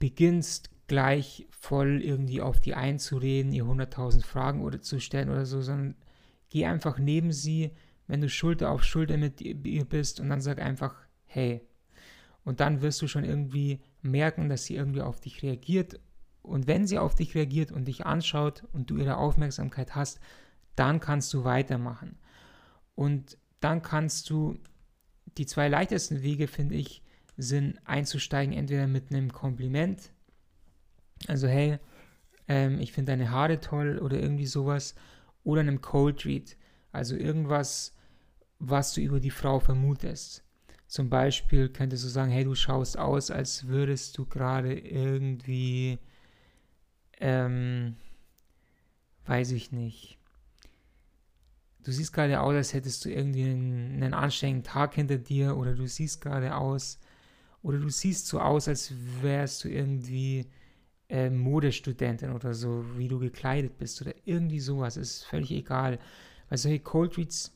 beginnst, 0.00 0.70
gleich 0.88 1.46
voll 1.50 2.02
irgendwie 2.02 2.42
auf 2.42 2.58
die 2.58 2.74
einzureden, 2.74 3.52
ihr 3.52 3.62
100.000 3.62 4.24
Fragen 4.24 4.64
oder 4.64 4.82
zu 4.82 4.98
stellen 4.98 5.30
oder 5.30 5.46
so, 5.46 5.62
sondern 5.62 5.94
geh 6.48 6.66
einfach 6.66 6.98
neben 6.98 7.30
sie, 7.30 7.76
wenn 8.08 8.20
du 8.20 8.28
Schulter 8.28 8.70
auf 8.70 8.82
Schulter 8.82 9.16
mit 9.16 9.40
ihr 9.40 9.84
bist 9.84 10.18
und 10.20 10.28
dann 10.28 10.40
sag 10.40 10.60
einfach, 10.60 10.94
hey. 11.26 11.60
Und 12.44 12.60
dann 12.60 12.82
wirst 12.82 13.00
du 13.02 13.06
schon 13.06 13.24
irgendwie 13.24 13.80
merken, 14.02 14.48
dass 14.48 14.64
sie 14.64 14.74
irgendwie 14.74 15.02
auf 15.02 15.20
dich 15.20 15.42
reagiert. 15.42 16.00
Und 16.42 16.66
wenn 16.66 16.86
sie 16.86 16.98
auf 16.98 17.14
dich 17.14 17.34
reagiert 17.34 17.70
und 17.70 17.86
dich 17.86 18.06
anschaut 18.06 18.64
und 18.72 18.90
du 18.90 18.96
ihre 18.96 19.18
Aufmerksamkeit 19.18 19.94
hast, 19.94 20.18
dann 20.74 20.98
kannst 21.00 21.32
du 21.34 21.44
weitermachen. 21.44 22.18
Und 22.94 23.36
dann 23.60 23.82
kannst 23.82 24.30
du, 24.30 24.58
die 25.36 25.46
zwei 25.46 25.68
leichtesten 25.68 26.22
Wege, 26.22 26.48
finde 26.48 26.76
ich, 26.76 27.02
sind 27.36 27.78
einzusteigen, 27.84 28.54
entweder 28.54 28.86
mit 28.86 29.10
einem 29.12 29.32
Kompliment, 29.32 30.10
also 31.26 31.46
hey, 31.46 31.78
ähm, 32.48 32.80
ich 32.80 32.92
finde 32.92 33.12
deine 33.12 33.30
Haare 33.30 33.60
toll 33.60 33.98
oder 33.98 34.18
irgendwie 34.18 34.46
sowas. 34.46 34.94
Oder 35.44 35.60
einem 35.60 35.80
Cold 35.80 36.24
Read. 36.24 36.56
Also 36.92 37.16
irgendwas, 37.16 37.94
was 38.58 38.94
du 38.94 39.00
über 39.00 39.20
die 39.20 39.30
Frau 39.30 39.60
vermutest. 39.60 40.44
Zum 40.86 41.10
Beispiel 41.10 41.68
könntest 41.68 42.04
du 42.04 42.08
sagen, 42.08 42.30
hey, 42.30 42.44
du 42.44 42.54
schaust 42.54 42.98
aus, 42.98 43.30
als 43.30 43.68
würdest 43.68 44.16
du 44.16 44.24
gerade 44.24 44.72
irgendwie, 44.78 45.98
ähm, 47.20 47.96
weiß 49.26 49.52
ich 49.52 49.70
nicht. 49.70 50.18
Du 51.84 51.92
siehst 51.92 52.12
gerade 52.12 52.40
aus, 52.40 52.54
als 52.54 52.72
hättest 52.72 53.04
du 53.04 53.10
irgendwie 53.10 53.44
einen, 53.44 54.02
einen 54.02 54.14
anstrengenden 54.14 54.64
Tag 54.64 54.94
hinter 54.94 55.18
dir 55.18 55.56
oder 55.56 55.74
du 55.74 55.86
siehst 55.86 56.20
gerade 56.20 56.56
aus 56.56 56.98
oder 57.62 57.78
du 57.78 57.88
siehst 57.90 58.26
so 58.26 58.40
aus, 58.40 58.68
als 58.68 58.92
wärst 59.20 59.64
du 59.64 59.68
irgendwie 59.68 60.46
äh, 61.08 61.30
Modestudentin 61.30 62.32
oder 62.32 62.54
so, 62.54 62.84
wie 62.96 63.08
du 63.08 63.18
gekleidet 63.18 63.78
bist 63.78 64.00
oder 64.02 64.14
irgendwie 64.24 64.60
sowas, 64.60 64.96
ist 64.96 65.24
völlig 65.24 65.50
egal. 65.50 65.98
Weil 66.48 66.58
solche 66.58 66.80
Cold 66.80 67.16
Reads, 67.18 67.54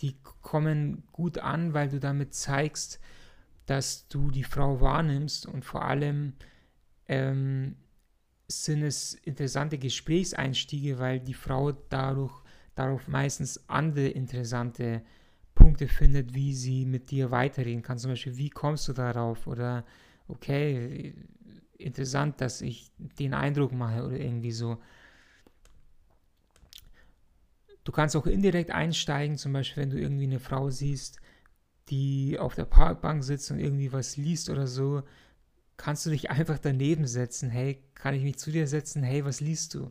die 0.00 0.16
kommen 0.42 1.04
gut 1.12 1.38
an, 1.38 1.74
weil 1.74 1.88
du 1.88 2.00
damit 2.00 2.34
zeigst, 2.34 3.00
dass 3.66 4.08
du 4.08 4.30
die 4.30 4.44
Frau 4.44 4.80
wahrnimmst 4.80 5.46
und 5.46 5.64
vor 5.64 5.84
allem 5.84 6.34
ähm, 7.06 7.76
sind 8.46 8.82
es 8.82 9.14
interessante 9.14 9.78
Gesprächseinstiege, 9.78 10.98
weil 10.98 11.20
die 11.20 11.34
Frau 11.34 11.72
dadurch, 11.72 12.32
darauf 12.74 13.08
meistens 13.08 13.68
andere 13.68 14.08
interessante 14.08 15.02
Punkte 15.54 15.88
findet, 15.88 16.34
wie 16.34 16.54
sie 16.54 16.86
mit 16.86 17.10
dir 17.10 17.30
weiterreden 17.30 17.82
kann. 17.82 17.98
Zum 17.98 18.12
Beispiel, 18.12 18.36
wie 18.36 18.50
kommst 18.50 18.88
du 18.88 18.92
darauf? 18.92 19.46
Oder 19.46 19.84
okay, 20.28 21.14
interessant, 21.76 22.40
dass 22.40 22.62
ich 22.62 22.90
den 22.96 23.34
Eindruck 23.34 23.72
mache 23.72 24.04
oder 24.04 24.18
irgendwie 24.18 24.52
so. 24.52 24.78
Du 27.88 27.92
kannst 27.92 28.14
auch 28.16 28.26
indirekt 28.26 28.70
einsteigen, 28.70 29.38
zum 29.38 29.54
Beispiel, 29.54 29.82
wenn 29.82 29.88
du 29.88 29.98
irgendwie 29.98 30.24
eine 30.24 30.40
Frau 30.40 30.68
siehst, 30.68 31.20
die 31.88 32.38
auf 32.38 32.54
der 32.54 32.66
Parkbank 32.66 33.24
sitzt 33.24 33.50
und 33.50 33.60
irgendwie 33.60 33.94
was 33.94 34.18
liest 34.18 34.50
oder 34.50 34.66
so, 34.66 35.04
kannst 35.78 36.04
du 36.04 36.10
dich 36.10 36.28
einfach 36.30 36.58
daneben 36.58 37.06
setzen. 37.06 37.48
Hey, 37.48 37.82
kann 37.94 38.14
ich 38.14 38.22
mich 38.24 38.36
zu 38.36 38.50
dir 38.50 38.66
setzen? 38.66 39.02
Hey, 39.02 39.24
was 39.24 39.40
liest 39.40 39.72
du? 39.72 39.90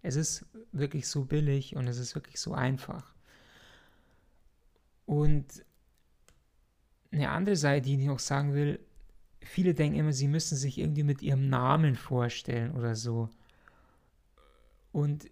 Es 0.00 0.16
ist 0.16 0.46
wirklich 0.72 1.06
so 1.06 1.26
billig 1.26 1.76
und 1.76 1.86
es 1.86 1.98
ist 1.98 2.14
wirklich 2.14 2.40
so 2.40 2.54
einfach. 2.54 3.14
Und 5.04 5.66
eine 7.12 7.28
andere 7.28 7.56
Seite, 7.56 7.90
die 7.90 8.00
ich 8.00 8.06
noch 8.06 8.20
sagen 8.20 8.54
will, 8.54 8.80
viele 9.42 9.74
denken 9.74 9.98
immer, 9.98 10.14
sie 10.14 10.28
müssen 10.28 10.56
sich 10.56 10.78
irgendwie 10.78 11.04
mit 11.04 11.20
ihrem 11.20 11.50
Namen 11.50 11.94
vorstellen 11.94 12.74
oder 12.74 12.94
so. 12.94 13.28
Und 14.92 15.28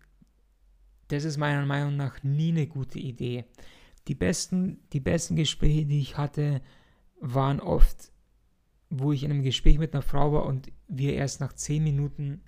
das 1.08 1.24
ist 1.24 1.36
meiner 1.36 1.64
Meinung 1.66 1.96
nach 1.96 2.22
nie 2.22 2.50
eine 2.50 2.66
gute 2.66 2.98
Idee. 2.98 3.44
Die 4.08 4.14
besten, 4.14 4.78
die 4.92 5.00
besten 5.00 5.36
Gespräche, 5.36 5.84
die 5.84 6.00
ich 6.00 6.16
hatte, 6.16 6.60
waren 7.20 7.60
oft, 7.60 8.10
wo 8.90 9.12
ich 9.12 9.24
in 9.24 9.30
einem 9.30 9.42
Gespräch 9.42 9.78
mit 9.78 9.94
einer 9.94 10.02
Frau 10.02 10.32
war 10.32 10.46
und 10.46 10.70
wir 10.88 11.14
erst 11.14 11.40
nach 11.40 11.52
zehn 11.52 11.82
Minuten 11.82 12.40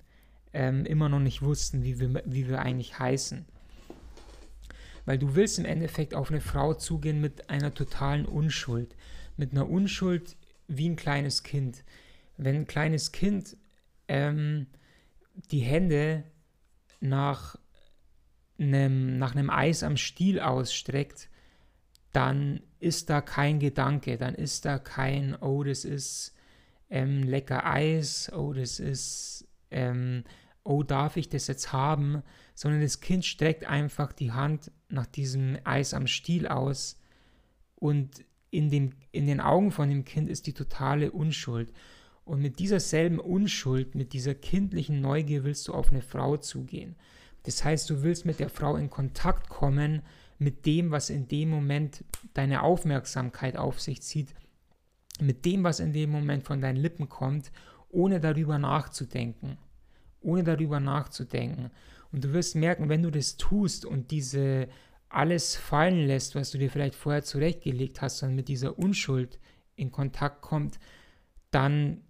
ähm, 0.53 0.85
immer 0.85 1.09
noch 1.09 1.19
nicht 1.19 1.41
wussten, 1.41 1.83
wie 1.83 1.99
wir, 1.99 2.23
wie 2.25 2.47
wir 2.47 2.59
eigentlich 2.59 2.97
heißen. 2.97 3.45
Weil 5.05 5.17
du 5.17 5.35
willst 5.35 5.59
im 5.59 5.65
Endeffekt 5.65 6.13
auf 6.13 6.29
eine 6.29 6.41
Frau 6.41 6.73
zugehen 6.73 7.19
mit 7.19 7.49
einer 7.49 7.73
totalen 7.73 8.25
Unschuld. 8.25 8.95
Mit 9.37 9.51
einer 9.51 9.69
Unschuld, 9.69 10.37
wie 10.67 10.87
ein 10.87 10.95
kleines 10.95 11.43
Kind. 11.43 11.83
Wenn 12.37 12.55
ein 12.55 12.67
kleines 12.67 13.11
Kind 13.11 13.57
ähm, 14.07 14.67
die 15.51 15.61
Hände 15.61 16.23
nach 16.99 17.57
einem, 18.59 19.17
nach 19.17 19.35
einem 19.35 19.49
Eis 19.49 19.83
am 19.83 19.97
Stiel 19.97 20.39
ausstreckt, 20.39 21.29
dann 22.11 22.61
ist 22.79 23.09
da 23.09 23.21
kein 23.21 23.59
Gedanke, 23.59 24.17
dann 24.17 24.35
ist 24.35 24.65
da 24.65 24.79
kein, 24.79 25.35
oh, 25.35 25.63
das 25.63 25.85
ist 25.85 26.35
ähm, 26.89 27.23
lecker 27.23 27.65
Eis, 27.65 28.31
oh, 28.33 28.53
das 28.53 28.79
ist, 28.79 29.47
ähm, 29.71 30.23
oh, 30.63 30.83
darf 30.83 31.17
ich 31.17 31.29
das 31.29 31.47
jetzt 31.47 31.71
haben, 31.71 32.23
sondern 32.55 32.81
das 32.81 32.99
Kind 32.99 33.25
streckt 33.25 33.65
einfach 33.65 34.11
die 34.11 34.31
Hand 34.31 34.71
nach 34.89 35.05
diesem 35.05 35.57
Eis 35.63 35.93
am 35.93 36.07
Stiel 36.07 36.47
aus 36.47 36.99
und 37.75 38.25
in, 38.51 38.69
dem, 38.69 38.91
in 39.11 39.27
den 39.27 39.39
Augen 39.39 39.71
von 39.71 39.89
dem 39.89 40.05
Kind 40.05 40.29
ist 40.29 40.47
die 40.47 40.53
totale 40.53 41.11
Unschuld. 41.11 41.71
Und 42.25 42.41
mit 42.41 42.59
dieser 42.59 42.79
selben 42.79 43.19
Unschuld, 43.19 43.95
mit 43.95 44.13
dieser 44.13 44.35
kindlichen 44.35 45.01
Neugier 45.01 45.43
willst 45.43 45.67
du 45.67 45.73
auf 45.73 45.91
eine 45.91 46.01
Frau 46.01 46.37
zugehen. 46.37 46.95
Das 47.43 47.63
heißt, 47.63 47.89
du 47.89 48.03
willst 48.03 48.25
mit 48.25 48.39
der 48.39 48.49
Frau 48.49 48.75
in 48.75 48.89
Kontakt 48.89 49.49
kommen 49.49 50.01
mit 50.39 50.65
dem, 50.65 50.91
was 50.91 51.09
in 51.09 51.27
dem 51.27 51.49
Moment 51.49 52.03
deine 52.33 52.63
Aufmerksamkeit 52.63 53.57
auf 53.57 53.79
sich 53.79 54.01
zieht, 54.01 54.33
mit 55.19 55.45
dem, 55.45 55.63
was 55.63 55.81
in 55.81 55.91
dem 55.91 56.09
Moment 56.09 56.43
von 56.43 56.61
deinen 56.61 56.77
Lippen 56.77 57.09
kommt, 57.09 57.51
ohne 57.89 58.19
darüber 58.19 58.57
nachzudenken. 58.57 59.57
Ohne 60.21 60.43
darüber 60.43 60.79
nachzudenken. 60.79 61.71
Und 62.11 62.23
du 62.23 62.33
wirst 62.33 62.55
merken, 62.55 62.89
wenn 62.89 63.03
du 63.03 63.11
das 63.11 63.37
tust 63.37 63.85
und 63.85 64.11
diese 64.11 64.67
alles 65.09 65.55
fallen 65.55 66.07
lässt, 66.07 66.35
was 66.35 66.51
du 66.51 66.57
dir 66.57 66.69
vielleicht 66.69 66.95
vorher 66.95 67.23
zurechtgelegt 67.23 68.01
hast 68.01 68.21
und 68.23 68.35
mit 68.35 68.47
dieser 68.47 68.77
Unschuld 68.77 69.39
in 69.75 69.91
Kontakt 69.91 70.41
kommt, 70.41 70.79
dann 71.51 72.01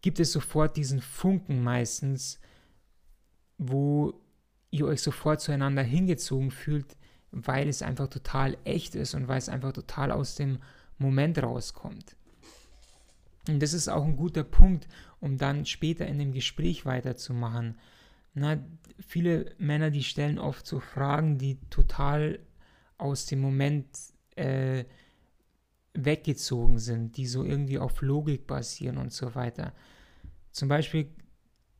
gibt 0.00 0.18
es 0.18 0.32
sofort 0.32 0.76
diesen 0.76 1.00
Funken 1.00 1.62
meistens, 1.62 2.40
wo 3.68 4.14
ihr 4.70 4.86
euch 4.86 5.02
sofort 5.02 5.40
zueinander 5.40 5.82
hingezogen 5.82 6.50
fühlt, 6.50 6.96
weil 7.30 7.68
es 7.68 7.82
einfach 7.82 8.08
total 8.08 8.56
echt 8.64 8.94
ist 8.94 9.14
und 9.14 9.28
weil 9.28 9.38
es 9.38 9.48
einfach 9.48 9.72
total 9.72 10.10
aus 10.10 10.34
dem 10.34 10.58
Moment 10.98 11.42
rauskommt. 11.42 12.16
Und 13.48 13.60
das 13.60 13.72
ist 13.72 13.88
auch 13.88 14.04
ein 14.04 14.16
guter 14.16 14.44
Punkt, 14.44 14.88
um 15.20 15.36
dann 15.36 15.66
später 15.66 16.06
in 16.06 16.18
dem 16.18 16.32
Gespräch 16.32 16.86
weiterzumachen. 16.86 17.78
Na, 18.34 18.58
viele 18.98 19.54
Männer, 19.58 19.90
die 19.90 20.04
stellen 20.04 20.38
oft 20.38 20.66
so 20.66 20.80
Fragen, 20.80 21.38
die 21.38 21.58
total 21.70 22.38
aus 22.98 23.26
dem 23.26 23.40
Moment 23.40 23.86
äh, 24.36 24.84
weggezogen 25.94 26.78
sind, 26.78 27.16
die 27.16 27.26
so 27.26 27.44
irgendwie 27.44 27.78
auf 27.78 28.00
Logik 28.00 28.46
basieren 28.46 28.96
und 28.96 29.12
so 29.12 29.34
weiter. 29.34 29.72
Zum 30.50 30.68
Beispiel, 30.68 31.08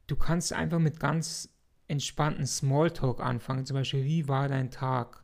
du 0.06 0.16
kannst 0.16 0.52
einfach 0.52 0.78
mit 0.78 0.98
ganz 0.98 1.51
entspannten 1.92 2.46
Smalltalk 2.46 3.20
anfangen. 3.20 3.66
Zum 3.66 3.74
Beispiel, 3.74 4.04
wie 4.04 4.26
war 4.26 4.48
dein 4.48 4.70
Tag? 4.70 5.22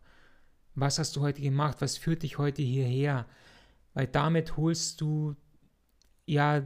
Was 0.75 0.99
hast 0.99 1.17
du 1.17 1.23
heute 1.23 1.41
gemacht? 1.41 1.79
Was 1.81 1.97
führt 1.97 2.23
dich 2.23 2.39
heute 2.39 2.63
hierher? 2.63 3.27
Weil 3.95 4.07
damit 4.07 4.57
holst 4.57 5.01
du 5.01 5.35
ja 6.27 6.63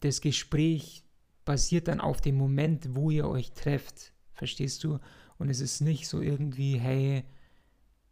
das 0.00 0.20
Gespräch 0.20 1.02
basiert 1.46 1.88
dann 1.88 2.00
auf 2.00 2.20
dem 2.20 2.36
Moment, 2.36 2.94
wo 2.94 3.10
ihr 3.10 3.26
euch 3.26 3.52
trefft. 3.52 4.12
Verstehst 4.32 4.84
du? 4.84 4.98
Und 5.38 5.48
es 5.48 5.60
ist 5.60 5.80
nicht 5.80 6.06
so 6.08 6.20
irgendwie, 6.20 6.78
hey, 6.78 7.24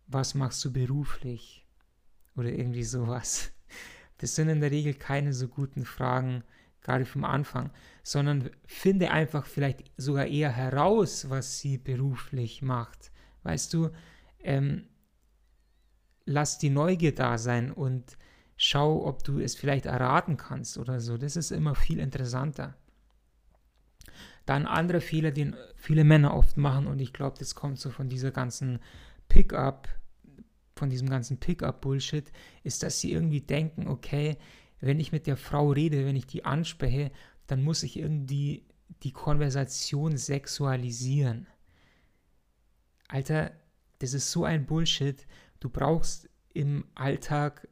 was 0.07 0.35
machst 0.35 0.65
du 0.65 0.73
beruflich? 0.73 1.67
Oder 2.35 2.51
irgendwie 2.51 2.85
sowas. 2.85 3.51
Das 4.19 4.37
sind 4.37 4.49
in 4.49 4.61
der 4.61 4.71
Regel 4.71 4.95
keine 4.95 5.35
so 5.35 5.49
guten 5.49 5.85
Fragen, 5.85 6.45
gerade 6.81 7.05
vom 7.05 7.25
Anfang, 7.25 7.71
sondern 8.05 8.51
finde 8.67 9.11
einfach 9.11 9.47
vielleicht 9.47 9.91
sogar 9.97 10.27
eher 10.27 10.53
heraus, 10.53 11.31
was 11.31 11.59
sie 11.59 11.79
beruflich 11.79 12.61
macht. 12.61 13.11
Weißt 13.43 13.73
du, 13.73 13.91
ähm, 14.41 14.87
lass 16.27 16.59
die 16.59 16.69
Neugier 16.69 17.15
da 17.15 17.39
sein 17.39 17.73
und 17.73 18.19
schau, 18.57 19.07
ob 19.07 19.25
du 19.25 19.41
es 19.41 19.57
vielleicht 19.57 19.87
erraten 19.87 20.37
kannst 20.37 20.77
oder 20.77 21.01
so. 21.01 21.17
Das 21.17 21.35
ist 21.35 21.51
immer 21.51 21.75
viel 21.75 21.99
interessanter. 21.99 22.77
Dann 24.45 24.67
andere 24.67 25.01
Fehler, 25.01 25.31
den 25.31 25.57
viele 25.75 26.05
Männer 26.05 26.35
oft 26.37 26.59
machen, 26.59 26.87
und 26.87 27.01
ich 27.01 27.15
glaube, 27.15 27.39
das 27.39 27.55
kommt 27.55 27.79
so 27.81 27.91
von 27.91 28.11
dieser 28.11 28.31
ganzen 28.31 28.81
Pickup, 29.29 29.89
von 30.77 30.91
diesem 30.91 31.09
ganzen 31.09 31.39
Pickup-Bullshit, 31.39 32.31
ist, 32.65 32.83
dass 32.83 33.01
sie 33.01 33.13
irgendwie 33.13 33.41
denken, 33.41 33.89
okay, 33.89 34.37
wenn 34.81 35.01
ich 35.01 35.13
mit 35.13 35.27
der 35.27 35.39
Frau 35.39 35.71
rede, 35.71 36.05
wenn 36.05 36.17
ich 36.17 36.27
die 36.27 36.45
anspreche, 36.45 37.11
dann 37.47 37.63
muss 37.63 37.83
ich 37.83 37.99
irgendwie 37.99 38.67
die 39.03 39.13
Konversation 39.13 40.17
sexualisieren. 40.17 41.47
Alter, 43.09 43.53
das 43.99 44.15
ist 44.15 44.31
so 44.31 44.45
ein 44.45 44.67
Bullshit. 44.67 45.27
Du 45.61 45.69
brauchst 45.69 46.29
im 46.53 46.85
Alltag 46.95 47.69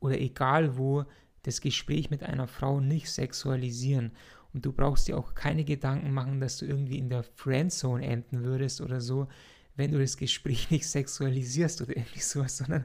oder 0.00 0.20
egal 0.20 0.76
wo 0.76 1.04
das 1.42 1.60
Gespräch 1.60 2.10
mit 2.10 2.22
einer 2.22 2.46
Frau 2.46 2.80
nicht 2.80 3.10
sexualisieren. 3.10 4.12
Und 4.52 4.66
du 4.66 4.72
brauchst 4.72 5.08
dir 5.08 5.16
auch 5.16 5.34
keine 5.34 5.64
Gedanken 5.64 6.12
machen, 6.12 6.40
dass 6.40 6.58
du 6.58 6.66
irgendwie 6.66 6.98
in 6.98 7.08
der 7.08 7.22
Friendzone 7.22 8.04
enden 8.04 8.42
würdest 8.42 8.80
oder 8.80 9.00
so, 9.00 9.28
wenn 9.76 9.92
du 9.92 9.98
das 9.98 10.16
Gespräch 10.16 10.70
nicht 10.70 10.86
sexualisierst 10.86 11.82
oder 11.82 11.96
irgendwie 11.96 12.20
sowas, 12.20 12.58
sondern 12.58 12.84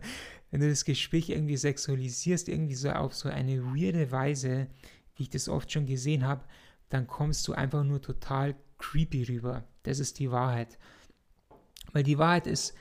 wenn 0.50 0.62
du 0.62 0.70
das 0.70 0.86
Gespräch 0.86 1.30
irgendwie 1.30 1.58
sexualisierst, 1.58 2.48
irgendwie 2.48 2.76
so 2.76 2.90
auf 2.92 3.14
so 3.14 3.28
eine 3.28 3.64
weirde 3.64 4.12
Weise, 4.12 4.68
wie 5.18 5.24
ich 5.24 5.30
das 5.30 5.50
oft 5.50 5.72
schon 5.72 5.86
gesehen 5.86 6.26
habe, 6.26 6.46
dann 6.90 7.08
kommst 7.08 7.48
du 7.48 7.54
einfach 7.54 7.84
nur 7.84 8.02
total 8.02 8.56
creepy 8.78 9.24
rüber. 9.24 9.64
Das 9.84 10.00
ist 10.00 10.20
die 10.20 10.32
Wahrheit. 10.32 10.78
Weil 11.92 12.04
die 12.04 12.18
Wahrheit 12.18 12.48
ist, 12.48 12.74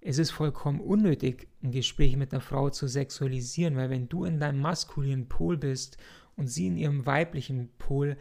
es 0.00 0.18
ist 0.18 0.32
vollkommen 0.32 0.80
unnötig, 0.80 1.48
ein 1.62 1.70
Gespräch 1.70 2.16
mit 2.16 2.32
einer 2.32 2.42
Frau 2.42 2.68
zu 2.68 2.86
sexualisieren, 2.88 3.76
weil 3.76 3.88
wenn 3.88 4.08
du 4.08 4.24
in 4.24 4.38
deinem 4.38 4.60
maskulinen 4.60 5.28
Pol 5.28 5.56
bist 5.56 5.96
und 6.36 6.48
sie 6.48 6.66
in 6.66 6.76
ihrem 6.76 7.06
weiblichen 7.06 7.70
Pol, 7.78 8.18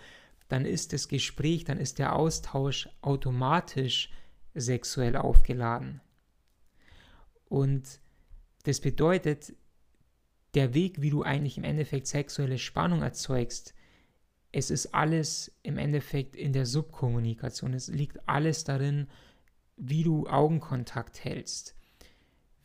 dann 0.47 0.65
ist 0.65 0.93
das 0.93 1.07
Gespräch, 1.07 1.65
dann 1.65 1.79
ist 1.79 1.99
der 1.99 2.15
Austausch 2.15 2.87
automatisch 3.01 4.11
sexuell 4.53 5.15
aufgeladen. 5.15 5.99
Und 7.49 7.99
das 8.63 8.79
bedeutet, 8.79 9.53
der 10.53 10.73
Weg, 10.73 11.01
wie 11.01 11.09
du 11.09 11.23
eigentlich 11.23 11.57
im 11.57 11.63
Endeffekt 11.63 12.07
sexuelle 12.07 12.57
Spannung 12.57 13.01
erzeugst, 13.01 13.73
es 14.51 14.69
ist 14.69 14.93
alles 14.93 15.51
im 15.63 15.77
Endeffekt 15.77 16.35
in 16.35 16.53
der 16.53 16.67
Subkommunikation. 16.67 17.73
Es 17.73 17.87
liegt 17.87 18.27
alles 18.29 18.63
darin, 18.63 19.07
wie 19.77 20.03
du 20.03 20.27
Augenkontakt 20.27 21.23
hältst, 21.23 21.75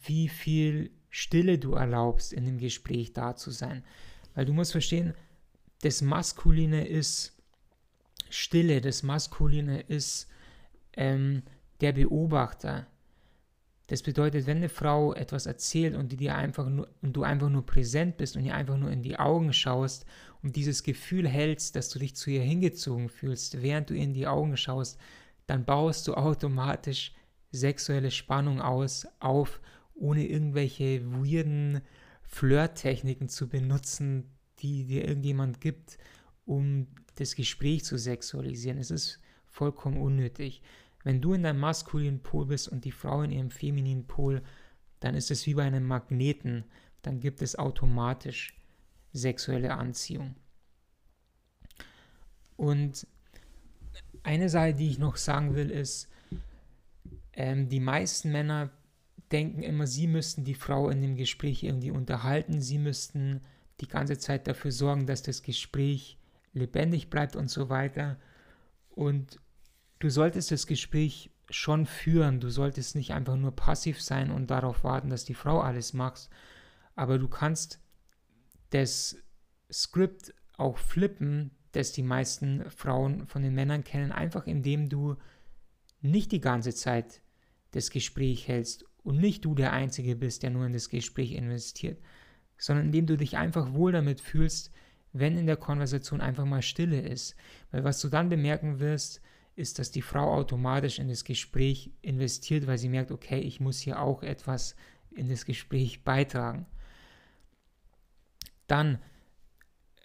wie 0.02 0.28
viel 0.28 0.90
Stille 1.08 1.58
du 1.58 1.72
erlaubst, 1.72 2.34
in 2.34 2.44
dem 2.44 2.58
Gespräch 2.58 3.14
da 3.14 3.34
zu 3.34 3.50
sein. 3.50 3.84
Weil 4.34 4.44
du 4.44 4.52
musst 4.52 4.72
verstehen, 4.72 5.14
das 5.80 6.02
Maskuline 6.02 6.86
ist 6.86 7.34
Stille, 8.28 8.82
das 8.82 9.02
Maskuline 9.02 9.80
ist 9.80 10.28
ähm, 10.92 11.42
der 11.80 11.92
Beobachter. 11.92 12.86
Das 13.88 14.02
bedeutet, 14.02 14.46
wenn 14.46 14.58
eine 14.58 14.68
Frau 14.68 15.14
etwas 15.14 15.46
erzählt 15.46 15.96
und, 15.96 16.08
dir 16.20 16.36
einfach 16.36 16.68
nur, 16.68 16.88
und 17.00 17.14
du 17.14 17.22
einfach 17.22 17.48
nur 17.48 17.64
präsent 17.64 18.18
bist 18.18 18.36
und 18.36 18.44
ihr 18.44 18.54
einfach 18.54 18.76
nur 18.76 18.90
in 18.90 19.02
die 19.02 19.18
Augen 19.18 19.52
schaust 19.52 20.04
und 20.42 20.56
dieses 20.56 20.82
Gefühl 20.82 21.26
hältst, 21.26 21.74
dass 21.74 21.88
du 21.88 21.98
dich 21.98 22.14
zu 22.14 22.30
ihr 22.30 22.42
hingezogen 22.42 23.08
fühlst, 23.08 23.62
während 23.62 23.88
du 23.88 23.94
ihr 23.94 24.04
in 24.04 24.12
die 24.12 24.26
Augen 24.26 24.56
schaust, 24.58 24.98
dann 25.46 25.64
baust 25.64 26.06
du 26.06 26.14
automatisch 26.14 27.14
sexuelle 27.50 28.10
Spannung 28.10 28.60
aus, 28.60 29.06
auf, 29.20 29.60
ohne 29.94 30.26
irgendwelche 30.26 31.02
weirden 31.10 31.80
Flirttechniken 32.24 33.30
zu 33.30 33.48
benutzen, 33.48 34.30
die 34.58 34.84
dir 34.84 35.08
irgendjemand 35.08 35.62
gibt, 35.62 35.96
um 36.44 36.88
das 37.14 37.34
Gespräch 37.34 37.84
zu 37.84 37.96
sexualisieren. 37.96 38.78
Es 38.78 38.90
ist 38.90 39.18
vollkommen 39.46 39.98
unnötig. 39.98 40.62
Wenn 41.04 41.20
du 41.20 41.32
in 41.32 41.42
deinem 41.42 41.60
maskulinen 41.60 42.20
Pol 42.20 42.46
bist 42.46 42.68
und 42.68 42.84
die 42.84 42.92
Frau 42.92 43.22
in 43.22 43.30
ihrem 43.30 43.50
femininen 43.50 44.06
Pol, 44.06 44.42
dann 45.00 45.14
ist 45.14 45.30
es 45.30 45.46
wie 45.46 45.54
bei 45.54 45.64
einem 45.64 45.86
Magneten. 45.86 46.64
Dann 47.02 47.20
gibt 47.20 47.40
es 47.42 47.56
automatisch 47.56 48.56
sexuelle 49.12 49.74
Anziehung. 49.74 50.34
Und 52.56 53.06
eine 54.24 54.48
Sache, 54.48 54.74
die 54.74 54.90
ich 54.90 54.98
noch 54.98 55.16
sagen 55.16 55.54
will, 55.54 55.70
ist, 55.70 56.08
ähm, 57.32 57.68
die 57.68 57.80
meisten 57.80 58.32
Männer 58.32 58.70
denken 59.30 59.62
immer, 59.62 59.86
sie 59.86 60.08
müssten 60.08 60.44
die 60.44 60.54
Frau 60.54 60.90
in 60.90 61.00
dem 61.00 61.16
Gespräch 61.16 61.62
irgendwie 61.62 61.90
unterhalten, 61.90 62.60
sie 62.60 62.78
müssten 62.78 63.40
die 63.80 63.88
ganze 63.88 64.18
Zeit 64.18 64.48
dafür 64.48 64.72
sorgen, 64.72 65.06
dass 65.06 65.22
das 65.22 65.42
Gespräch 65.42 66.18
lebendig 66.52 67.10
bleibt 67.10 67.36
und 67.36 67.48
so 67.48 67.68
weiter. 67.68 68.16
Und 68.90 69.38
du 69.98 70.10
solltest 70.10 70.50
das 70.50 70.66
Gespräch 70.66 71.30
schon 71.50 71.86
führen. 71.86 72.40
Du 72.40 72.50
solltest 72.50 72.94
nicht 72.94 73.12
einfach 73.12 73.36
nur 73.36 73.54
passiv 73.54 74.02
sein 74.02 74.30
und 74.30 74.50
darauf 74.50 74.84
warten, 74.84 75.10
dass 75.10 75.24
die 75.24 75.34
Frau 75.34 75.60
alles 75.60 75.92
macht. 75.92 76.28
Aber 76.94 77.18
du 77.18 77.28
kannst 77.28 77.80
das 78.70 79.16
Skript 79.72 80.34
auch 80.56 80.78
flippen, 80.78 81.52
das 81.72 81.92
die 81.92 82.02
meisten 82.02 82.68
Frauen 82.70 83.26
von 83.26 83.42
den 83.42 83.54
Männern 83.54 83.84
kennen, 83.84 84.12
einfach 84.12 84.46
indem 84.46 84.88
du 84.88 85.16
nicht 86.00 86.32
die 86.32 86.40
ganze 86.40 86.74
Zeit 86.74 87.22
das 87.72 87.90
Gespräch 87.90 88.48
hältst 88.48 88.84
und 89.02 89.18
nicht 89.18 89.44
du 89.44 89.54
der 89.54 89.72
Einzige 89.72 90.16
bist, 90.16 90.42
der 90.42 90.50
nur 90.50 90.66
in 90.66 90.72
das 90.72 90.88
Gespräch 90.88 91.32
investiert, 91.32 91.98
sondern 92.56 92.86
indem 92.86 93.06
du 93.06 93.16
dich 93.16 93.36
einfach 93.36 93.72
wohl 93.72 93.92
damit 93.92 94.20
fühlst, 94.20 94.70
wenn 95.12 95.38
in 95.38 95.46
der 95.46 95.56
Konversation 95.56 96.20
einfach 96.20 96.44
mal 96.44 96.62
Stille 96.62 97.00
ist. 97.00 97.36
Weil 97.70 97.84
was 97.84 98.00
du 98.00 98.08
dann 98.08 98.28
bemerken 98.28 98.80
wirst, 98.80 99.20
ist, 99.58 99.78
dass 99.78 99.90
die 99.90 100.02
Frau 100.02 100.32
automatisch 100.32 100.98
in 100.98 101.08
das 101.08 101.24
Gespräch 101.24 101.90
investiert, 102.00 102.66
weil 102.66 102.78
sie 102.78 102.88
merkt, 102.88 103.10
okay, 103.10 103.40
ich 103.40 103.60
muss 103.60 103.80
hier 103.80 104.00
auch 104.00 104.22
etwas 104.22 104.76
in 105.10 105.28
das 105.28 105.44
Gespräch 105.44 106.04
beitragen. 106.04 106.66
Dann, 108.66 108.98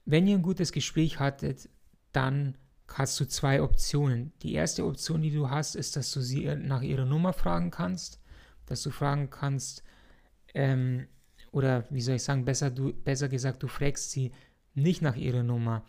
wenn 0.06 0.28
ihr 0.28 0.36
ein 0.36 0.42
gutes 0.42 0.72
Gespräch 0.72 1.20
hattet, 1.20 1.70
dann 2.12 2.58
hast 2.88 3.20
du 3.20 3.26
zwei 3.26 3.62
Optionen. 3.62 4.34
Die 4.42 4.54
erste 4.54 4.86
Option, 4.86 5.22
die 5.22 5.32
du 5.32 5.50
hast, 5.50 5.76
ist, 5.76 5.96
dass 5.96 6.12
du 6.12 6.22
sie 6.22 6.46
nach 6.56 6.82
ihrer 6.82 7.06
Nummer 7.06 7.34
fragen 7.34 7.72
kannst, 7.72 8.20
dass 8.66 8.82
du 8.82 8.92
fragen 8.92 9.30
kannst, 9.30 9.84
ähm, 10.54 11.08
oder 11.52 11.86
wie 11.92 12.02
soll 12.02 12.16
ich 12.16 12.24
sagen, 12.24 12.46
besser, 12.46 12.72
du, 12.72 12.94
besser 12.94 13.30
gesagt, 13.30 13.62
du 13.62 13.68
fragst 13.68 14.12
sie 14.12 14.32
nicht 14.74 15.02
nach 15.02 15.16
ihrer 15.16 15.44
Nummer, 15.44 15.86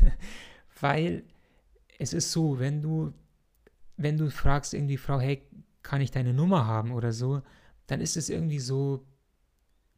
weil 0.80 1.24
es 2.00 2.14
ist 2.14 2.32
so, 2.32 2.58
wenn 2.58 2.80
du, 2.80 3.12
wenn 3.98 4.16
du 4.16 4.30
fragst 4.30 4.72
irgendwie 4.72 4.96
Frau, 4.96 5.20
hey, 5.20 5.46
kann 5.82 6.00
ich 6.00 6.10
deine 6.10 6.32
Nummer 6.32 6.66
haben 6.66 6.92
oder 6.92 7.12
so, 7.12 7.42
dann 7.86 8.00
ist 8.00 8.16
es 8.16 8.30
irgendwie 8.30 8.58
so, 8.58 9.06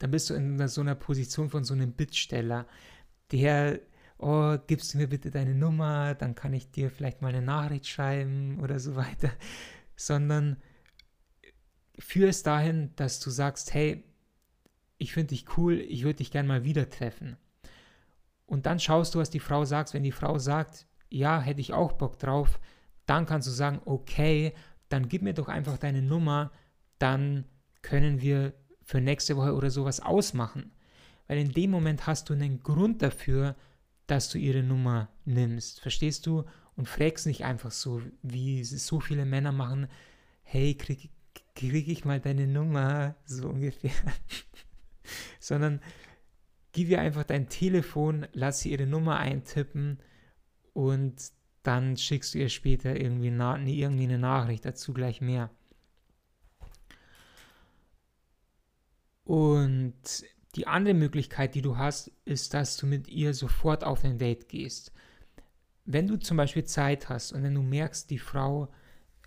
dann 0.01 0.11
bist 0.11 0.29
du 0.29 0.35
in 0.35 0.67
so 0.67 0.81
einer 0.81 0.97
Position 0.97 1.49
von 1.49 1.63
so 1.63 1.75
einem 1.75 1.93
Bittsteller, 1.93 2.67
der, 3.31 3.79
oh, 4.19 4.57
gibst 4.67 4.93
du 4.93 4.99
mir 4.99 5.07
bitte 5.07 5.31
deine 5.31 5.55
Nummer, 5.55 6.17
dann 6.17 6.35
kann 6.35 6.53
ich 6.53 6.73
dir 6.73 6.91
vielleicht 6.91 7.23
mal 7.23 7.29
eine 7.29 7.41
Nachricht 7.41 7.87
schreiben 7.87 8.59
oder 8.61 8.81
so 8.81 8.97
weiter, 8.97 9.31
sondern 9.97 10.57
führ 12.01 12.29
es 12.29 12.43
dahin, 12.43 12.91
dass 12.97 13.21
du 13.21 13.31
sagst, 13.31 13.75
hey, 13.75 14.03
ich 14.99 15.13
finde 15.13 15.29
dich 15.29 15.57
cool, 15.57 15.79
ich 15.79 16.03
würde 16.03 16.17
dich 16.17 16.33
gerne 16.33 16.49
mal 16.49 16.65
wieder 16.65 16.91
treffen. 16.91 17.37
Und 18.47 18.67
dann 18.67 18.81
schaust 18.81 19.15
du, 19.15 19.21
was 19.21 19.31
die 19.31 19.41
Frau 19.41 19.65
sagt. 19.65 19.95
Wenn 19.95 20.03
die 20.03 20.13
Frau 20.13 20.39
sagt, 20.39 20.87
ja, 21.13 21.41
hätte 21.41 21.61
ich 21.61 21.73
auch 21.73 21.93
Bock 21.93 22.19
drauf, 22.19 22.59
dann 23.07 23.27
kannst 23.27 23.49
du 23.49 23.53
sagen, 23.53 23.81
okay, 23.85 24.55
dann 24.89 25.09
gib 25.09 25.23
mir 25.23 25.35
doch 25.35 25.49
einfach 25.49 25.79
deine 25.79 26.03
Nummer, 26.03 26.51
dann 26.99 27.45
können 27.83 28.21
wir 28.21 28.55
für 28.85 29.01
nächste 29.01 29.37
Woche 29.37 29.55
oder 29.55 29.71
sowas 29.71 30.01
ausmachen. 30.01 30.73
Weil 31.27 31.39
in 31.39 31.53
dem 31.53 31.71
Moment 31.71 32.07
hast 32.07 32.29
du 32.29 32.35
einen 32.35 32.63
Grund 32.63 33.03
dafür, 33.03 33.57
dass 34.07 34.29
du 34.29 34.39
ihre 34.39 34.63
Nummer 34.63 35.09
nimmst. 35.25 35.81
Verstehst 35.81 36.27
du? 36.27 36.45
Und 36.75 36.89
fragst 36.89 37.27
nicht 37.27 37.45
einfach 37.45 37.71
so, 37.71 38.01
wie 38.23 38.65
so 38.65 38.99
viele 38.99 39.27
Männer 39.27 39.53
machen, 39.53 39.89
hey, 40.43 40.75
krieg, 40.75 41.11
krieg 41.55 41.89
ich 41.89 42.05
mal 42.05 42.19
deine 42.19 42.47
Nummer, 42.47 43.15
so 43.27 43.49
ungefähr. 43.49 43.91
Sondern 45.41 45.81
gib 46.73 46.89
ihr 46.89 47.01
einfach 47.01 47.25
dein 47.25 47.49
Telefon, 47.49 48.27
lass 48.33 48.61
sie 48.61 48.73
ihre 48.73 48.87
Nummer 48.87 49.19
eintippen 49.19 49.99
und 50.73 51.15
dann 51.63 51.97
schickst 51.97 52.35
du 52.35 52.39
ihr 52.39 52.49
später 52.49 52.99
irgendwie, 52.99 53.31
na, 53.31 53.59
irgendwie 53.59 54.05
eine 54.05 54.19
Nachricht, 54.19 54.65
dazu 54.65 54.93
gleich 54.93 55.21
mehr. 55.21 55.51
Und 59.25 59.95
die 60.55 60.67
andere 60.67 60.95
Möglichkeit, 60.95 61.55
die 61.55 61.63
du 61.63 61.77
hast, 61.77 62.11
ist, 62.25 62.55
dass 62.55 62.77
du 62.77 62.87
mit 62.87 63.09
ihr 63.09 63.33
sofort 63.35 63.85
auf 63.85 64.05
ein 64.05 64.19
Date 64.19 64.49
gehst. 64.49 64.93
Wenn 65.85 66.07
du 66.07 66.19
zum 66.19 66.37
Beispiel 66.37 66.65
Zeit 66.65 67.09
hast 67.09 67.33
und 67.33 67.43
wenn 67.43 67.55
du 67.55 67.63
merkst, 67.63 68.11
die 68.11 68.19
Frau 68.19 68.69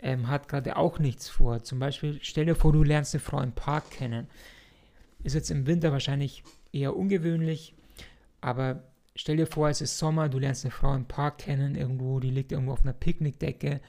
ähm, 0.01 0.27
hat 0.27 0.47
gerade 0.47 0.75
auch 0.75 0.99
nichts 0.99 1.29
vor, 1.29 1.63
zum 1.63 1.79
Beispiel 1.79 2.19
stell 2.21 2.45
dir 2.45 2.55
vor, 2.55 2.73
du 2.73 2.84
lernst 2.84 3.15
eine 3.15 3.21
Frau 3.21 3.41
im 3.41 3.53
Park 3.53 3.89
kennen. 3.91 4.27
Ist 5.23 5.34
jetzt 5.34 5.51
im 5.51 5.65
Winter 5.65 5.91
wahrscheinlich 5.91 6.43
eher 6.71 6.95
ungewöhnlich, 6.95 7.73
aber 8.41 8.84
stell 9.15 9.38
dir 9.38 9.47
vor, 9.47 9.69
es 9.69 9.82
ist 9.82 9.97
Sommer, 9.97 10.30
du 10.30 10.39
lernst 10.39 10.65
eine 10.65 10.71
Frau 10.71 10.93
im 10.93 11.06
Park 11.06 11.39
kennen, 11.39 11.75
irgendwo, 11.75 12.19
die 12.19 12.32
liegt 12.32 12.51
irgendwo 12.51 12.73
auf 12.73 12.84
einer 12.84 12.93
Picknickdecke, 12.93 13.82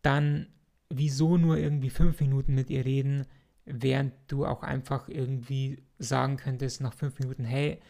dann 0.00 0.48
wieso 0.88 1.36
nur 1.36 1.58
irgendwie 1.58 1.90
fünf 1.90 2.20
Minuten 2.20 2.54
mit 2.54 2.70
ihr 2.70 2.84
reden, 2.84 3.26
während 3.64 4.12
du 4.28 4.44
auch 4.44 4.62
einfach 4.62 5.08
irgendwie 5.08 5.82
sagen 5.98 6.36
könntest 6.36 6.80
nach 6.80 6.94
fünf 6.94 7.18
Minuten, 7.18 7.44
hey, 7.44 7.80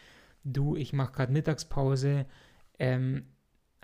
du, 0.44 0.76
ich 0.76 0.92
mache 0.92 1.12
gerade 1.12 1.32
Mittagspause, 1.32 2.26
ähm, 2.78 3.24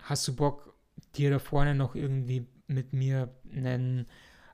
hast 0.01 0.27
du 0.27 0.35
Bock, 0.35 0.75
dir 1.15 1.29
da 1.29 1.39
vorne 1.39 1.75
noch 1.75 1.95
irgendwie 1.95 2.45
mit 2.67 2.93
mir 2.93 3.33
einen 3.51 4.05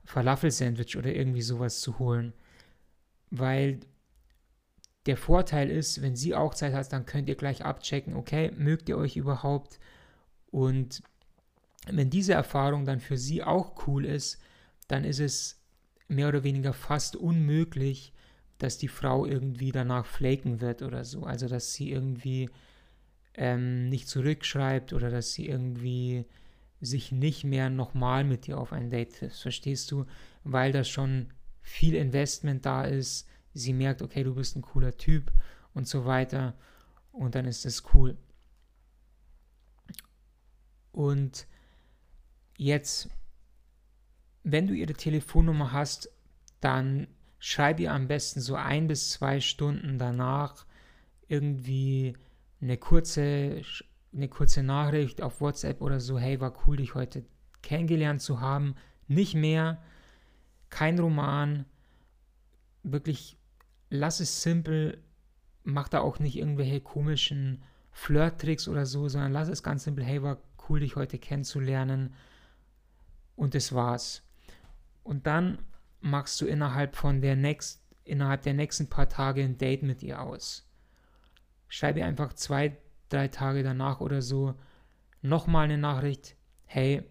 Falafel-Sandwich 0.06 0.98
oder 0.98 1.14
irgendwie 1.14 1.42
sowas 1.42 1.82
zu 1.82 2.00
holen? 2.00 2.34
Weil 3.32 3.80
der 5.06 5.18
Vorteil 5.18 5.70
ist, 5.70 6.02
wenn 6.02 6.16
sie 6.16 6.34
auch 6.34 6.56
Zeit 6.56 6.74
hat, 6.74 6.92
dann 6.92 7.06
könnt 7.06 7.30
ihr 7.30 7.36
gleich 7.36 7.64
abchecken, 7.64 8.16
okay, 8.16 8.52
mögt 8.58 8.90
ihr 8.90 8.98
euch 8.98 9.18
überhaupt? 9.18 9.80
Und 10.50 11.04
wenn 11.88 12.10
diese 12.10 12.34
Erfahrung 12.34 12.86
dann 12.86 13.00
für 13.00 13.18
sie 13.18 13.44
auch 13.44 13.88
cool 13.88 14.06
ist, 14.06 14.40
dann 14.88 15.04
ist 15.04 15.20
es 15.20 15.62
mehr 16.08 16.30
oder 16.30 16.44
weniger 16.44 16.74
fast 16.74 17.16
unmöglich, 17.16 18.14
dass 18.58 18.78
die 18.78 18.88
Frau 18.88 19.26
irgendwie 19.26 19.72
danach 19.72 20.06
flaken 20.06 20.62
wird 20.62 20.82
oder 20.82 21.04
so. 21.04 21.24
Also 21.24 21.48
dass 21.48 21.74
sie 21.74 21.92
irgendwie 21.92 22.50
ähm, 23.36 23.90
nicht 23.90 24.08
zurückschreibt 24.08 24.94
oder 24.94 25.10
dass 25.10 25.34
sie 25.34 25.48
irgendwie 25.48 26.26
sich 26.82 27.12
nicht 27.12 27.44
mehr 27.44 27.70
nochmal 27.70 28.24
mit 28.24 28.48
dir 28.48 28.58
auf 28.58 28.74
ein 28.74 28.90
Date 28.90 29.18
trifft. 29.18 29.42
Verstehst 29.42 29.92
du? 29.92 30.06
Weil 30.44 30.72
da 30.72 30.84
schon 30.84 31.28
viel 31.62 31.96
Investment 31.96 32.66
da 32.66 32.86
ist, 32.86 33.28
sie 33.56 33.74
merkt, 33.74 34.04
okay, 34.04 34.24
du 34.24 34.36
bist 34.36 34.56
ein 34.56 34.62
cooler 34.62 34.96
Typ 34.96 35.32
und 35.74 35.88
so 35.88 36.06
weiter. 36.06 36.54
Und 37.12 37.34
dann 37.34 37.46
ist 37.46 37.66
das 37.66 37.84
cool. 37.94 38.18
Und 40.92 41.48
jetzt, 42.58 43.10
wenn 44.44 44.68
du 44.68 44.74
ihre 44.74 44.94
Telefonnummer 44.94 45.72
hast, 45.72 46.10
dann 46.60 47.08
schreib 47.40 47.80
ihr 47.80 47.94
am 47.94 48.08
besten 48.08 48.42
so 48.42 48.56
ein 48.56 48.88
bis 48.88 49.12
zwei 49.12 49.40
Stunden 49.40 49.98
danach 49.98 50.66
irgendwie 51.28 52.16
eine 52.62 52.78
kurze, 52.78 53.62
eine 54.14 54.30
kurze 54.30 54.64
Nachricht 54.64 55.22
auf 55.22 55.42
WhatsApp 55.42 55.82
oder 55.82 56.00
so, 56.00 56.20
hey, 56.20 56.40
war 56.40 56.54
cool, 56.68 56.78
dich 56.78 56.96
heute 56.96 57.26
kennengelernt 57.62 58.22
zu 58.22 58.42
haben. 58.42 58.76
Nicht 59.08 59.36
mehr, 59.36 59.82
kein 60.70 61.00
Roman, 61.00 61.66
wirklich 62.84 63.35
lass 63.90 64.20
es 64.20 64.42
simpel, 64.42 65.04
mach 65.64 65.90
da 65.90 66.00
auch 66.00 66.20
nicht 66.20 66.38
irgendwelche 66.38 66.82
komischen 66.82 67.64
Flirt-Tricks 67.92 68.68
oder 68.68 68.86
so, 68.86 69.08
sondern 69.08 69.32
lass 69.32 69.48
es 69.48 69.64
ganz 69.64 69.84
simpel, 69.84 70.04
hey, 70.04 70.22
war 70.22 70.38
cool, 70.68 70.80
dich 70.80 70.96
heute 70.96 71.18
kennenzulernen. 71.18 72.14
Und 73.36 73.56
das 73.56 73.74
war's. 73.74 74.24
Und 75.04 75.28
dann 75.28 75.60
machst 76.02 76.40
du 76.42 76.46
innerhalb 76.46 76.96
von 76.96 77.22
der 77.22 77.36
nächsten, 77.36 77.84
innerhalb 78.04 78.44
der 78.44 78.54
nächsten 78.54 78.88
paar 78.88 79.10
Tage 79.10 79.44
ein 79.44 79.58
Date 79.58 79.84
mit 79.84 80.04
ihr 80.04 80.22
aus. 80.22 80.70
Schreibe 81.68 82.06
einfach 82.06 82.34
zwei, 82.34 82.78
drei 83.10 83.28
Tage 83.28 83.64
danach 83.64 84.00
oder 84.00 84.22
so 84.22 84.56
nochmal 85.22 85.66
eine 85.66 85.78
Nachricht, 85.78 86.36
hey, 86.66 87.04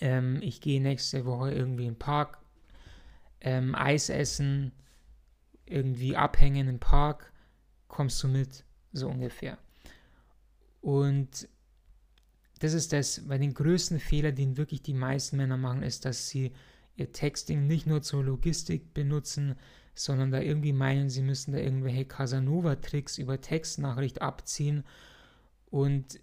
ähm, 0.00 0.38
ich 0.42 0.60
gehe 0.60 0.80
nächste 0.80 1.24
Woche 1.24 1.52
irgendwie 1.52 1.84
in 1.86 1.94
den 1.94 1.98
Park, 1.98 2.38
ähm, 3.40 3.74
Eis 3.74 4.08
essen, 4.08 4.72
irgendwie 5.70 6.16
abhängen 6.16 6.68
im 6.68 6.80
Park, 6.80 7.32
kommst 7.88 8.22
du 8.22 8.28
mit, 8.28 8.64
so 8.92 9.08
ungefähr. 9.08 9.58
Und 10.80 11.48
das 12.60 12.74
ist 12.74 12.92
das, 12.92 13.28
weil 13.28 13.38
den 13.38 13.54
größten 13.54 13.98
Fehler, 13.98 14.32
den 14.32 14.56
wirklich 14.56 14.82
die 14.82 14.94
meisten 14.94 15.36
Männer 15.36 15.56
machen, 15.56 15.82
ist, 15.82 16.04
dass 16.04 16.28
sie 16.28 16.52
ihr 16.96 17.12
Texting 17.12 17.66
nicht 17.66 17.86
nur 17.86 18.02
zur 18.02 18.22
Logistik 18.22 18.92
benutzen, 18.92 19.56
sondern 19.94 20.30
da 20.30 20.40
irgendwie 20.40 20.72
meinen, 20.72 21.08
sie 21.08 21.22
müssen 21.22 21.52
da 21.52 21.58
irgendwelche 21.58 22.04
Casanova-Tricks 22.04 23.18
über 23.18 23.40
Textnachricht 23.40 24.22
abziehen. 24.22 24.84
Und 25.66 26.20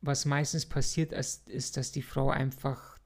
was 0.00 0.24
meistens 0.24 0.66
passiert 0.66 1.12
ist, 1.12 1.48
ist, 1.48 1.76
dass 1.76 1.92
die 1.92 2.02
Frau 2.02 2.30
einfach 2.30 2.98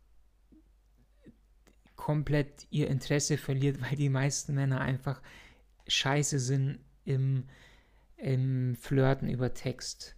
komplett 1.97 2.67
ihr 2.71 2.89
Interesse 2.89 3.39
verliert, 3.39 3.81
weil 3.83 3.97
die 3.97 4.09
meisten 4.11 4.55
Männer 4.55 4.81
einfach 4.81 5.23
scheiße 5.87 6.39
sind 6.39 6.81
im, 7.05 7.45
im 8.17 8.77
Flirten 8.77 9.29
über 9.29 9.55
Text. 9.55 10.17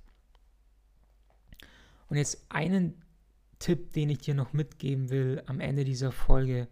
Und 2.08 2.16
jetzt 2.16 2.46
einen 2.48 3.02
Tipp, 3.58 3.92
den 3.92 4.10
ich 4.10 4.18
dir 4.18 4.34
noch 4.34 4.52
mitgeben 4.52 5.10
will 5.10 5.42
am 5.46 5.60
Ende 5.60 5.84
dieser 5.84 6.12
Folge, 6.12 6.68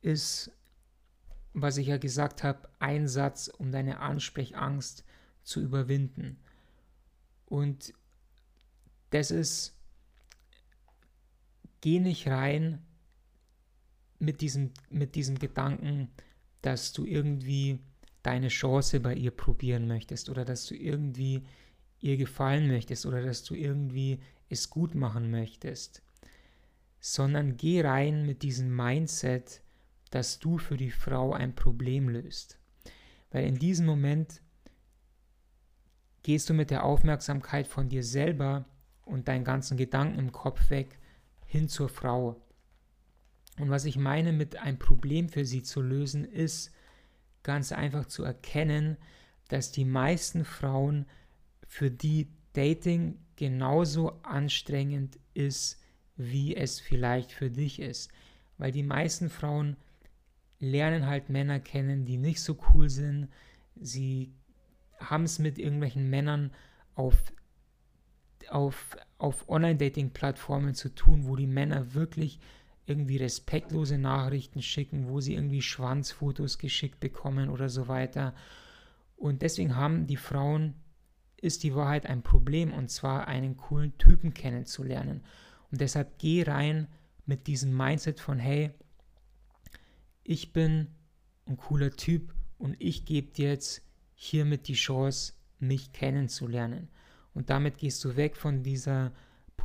ist, 0.00 0.52
was 1.54 1.76
ich 1.76 1.88
ja 1.88 1.96
gesagt 1.96 2.44
habe, 2.44 2.68
ein 2.78 3.08
Satz, 3.08 3.48
um 3.48 3.72
deine 3.72 4.00
Ansprechangst 4.00 5.04
zu 5.42 5.60
überwinden. 5.60 6.38
Und 7.46 7.94
das 9.10 9.30
ist, 9.30 9.74
geh 11.80 11.98
nicht 11.98 12.28
rein 12.28 12.84
mit 14.18 14.40
diesem, 14.40 14.72
mit 14.90 15.14
diesem 15.14 15.38
Gedanken, 15.38 16.10
dass 16.60 16.92
du 16.92 17.04
irgendwie 17.06 17.80
deine 18.28 18.48
Chance 18.48 19.00
bei 19.00 19.14
ihr 19.14 19.30
probieren 19.30 19.88
möchtest 19.88 20.28
oder 20.28 20.44
dass 20.44 20.66
du 20.66 20.74
irgendwie 20.74 21.46
ihr 21.98 22.18
gefallen 22.18 22.68
möchtest 22.68 23.06
oder 23.06 23.22
dass 23.22 23.42
du 23.42 23.54
irgendwie 23.54 24.20
es 24.50 24.68
gut 24.68 24.94
machen 24.94 25.30
möchtest, 25.30 26.02
sondern 27.00 27.56
geh 27.56 27.80
rein 27.80 28.26
mit 28.26 28.42
diesem 28.42 28.76
Mindset, 28.76 29.62
dass 30.10 30.38
du 30.40 30.58
für 30.58 30.76
die 30.76 30.90
Frau 30.90 31.32
ein 31.32 31.54
Problem 31.54 32.10
löst. 32.10 32.58
Weil 33.30 33.46
in 33.46 33.58
diesem 33.58 33.86
Moment 33.86 34.42
gehst 36.22 36.50
du 36.50 36.54
mit 36.54 36.70
der 36.70 36.84
Aufmerksamkeit 36.84 37.66
von 37.66 37.88
dir 37.88 38.04
selber 38.04 38.66
und 39.06 39.28
deinen 39.28 39.44
ganzen 39.44 39.78
Gedanken 39.78 40.18
im 40.18 40.32
Kopf 40.32 40.68
weg 40.68 40.98
hin 41.46 41.66
zur 41.66 41.88
Frau. 41.88 42.36
Und 43.58 43.70
was 43.70 43.86
ich 43.86 43.96
meine 43.96 44.34
mit 44.34 44.56
ein 44.56 44.78
Problem 44.78 45.30
für 45.30 45.46
sie 45.46 45.62
zu 45.62 45.80
lösen, 45.80 46.26
ist 46.26 46.72
ganz 47.42 47.72
einfach 47.72 48.06
zu 48.06 48.24
erkennen, 48.24 48.96
dass 49.48 49.72
die 49.72 49.84
meisten 49.84 50.44
Frauen 50.44 51.06
für 51.66 51.90
die 51.90 52.28
Dating 52.52 53.18
genauso 53.36 54.20
anstrengend 54.22 55.18
ist, 55.34 55.80
wie 56.16 56.56
es 56.56 56.80
vielleicht 56.80 57.32
für 57.32 57.50
dich 57.50 57.80
ist. 57.80 58.10
weil 58.60 58.72
die 58.72 58.82
meisten 58.82 59.30
Frauen 59.30 59.76
lernen 60.58 61.06
halt 61.06 61.28
Männer 61.28 61.60
kennen, 61.60 62.04
die 62.04 62.16
nicht 62.16 62.42
so 62.42 62.58
cool 62.74 62.90
sind. 62.90 63.28
Sie 63.76 64.32
haben 64.98 65.22
es 65.22 65.38
mit 65.38 65.58
irgendwelchen 65.58 66.10
Männern 66.10 66.50
auf, 66.96 67.32
auf, 68.48 68.96
auf 69.18 69.48
Online-Dating-Plattformen 69.48 70.74
zu 70.74 70.92
tun, 70.92 71.28
wo 71.28 71.36
die 71.36 71.46
Männer 71.46 71.94
wirklich 71.94 72.40
irgendwie 72.88 73.16
respektlose 73.16 73.98
Nachrichten 73.98 74.62
schicken, 74.62 75.08
wo 75.08 75.20
sie 75.20 75.34
irgendwie 75.34 75.62
Schwanzfotos 75.62 76.58
geschickt 76.58 77.00
bekommen 77.00 77.50
oder 77.50 77.68
so 77.68 77.88
weiter. 77.88 78.34
Und 79.16 79.42
deswegen 79.42 79.76
haben 79.76 80.06
die 80.06 80.16
Frauen, 80.16 80.74
ist 81.36 81.62
die 81.62 81.74
Wahrheit 81.74 82.06
ein 82.06 82.22
Problem, 82.22 82.72
und 82.72 82.90
zwar 82.90 83.28
einen 83.28 83.56
coolen 83.56 83.96
Typen 83.98 84.34
kennenzulernen. 84.34 85.24
Und 85.70 85.80
deshalb 85.80 86.18
geh 86.18 86.42
rein 86.42 86.88
mit 87.26 87.46
diesem 87.46 87.76
Mindset 87.76 88.20
von, 88.20 88.38
hey, 88.38 88.70
ich 90.24 90.52
bin 90.52 90.88
ein 91.46 91.56
cooler 91.56 91.90
Typ 91.90 92.34
und 92.58 92.76
ich 92.78 93.04
gebe 93.04 93.32
dir 93.32 93.48
jetzt 93.50 93.82
hiermit 94.14 94.68
die 94.68 94.74
Chance, 94.74 95.34
mich 95.58 95.92
kennenzulernen. 95.92 96.88
Und 97.34 97.50
damit 97.50 97.78
gehst 97.78 98.04
du 98.04 98.16
weg 98.16 98.36
von 98.36 98.62
dieser 98.62 99.12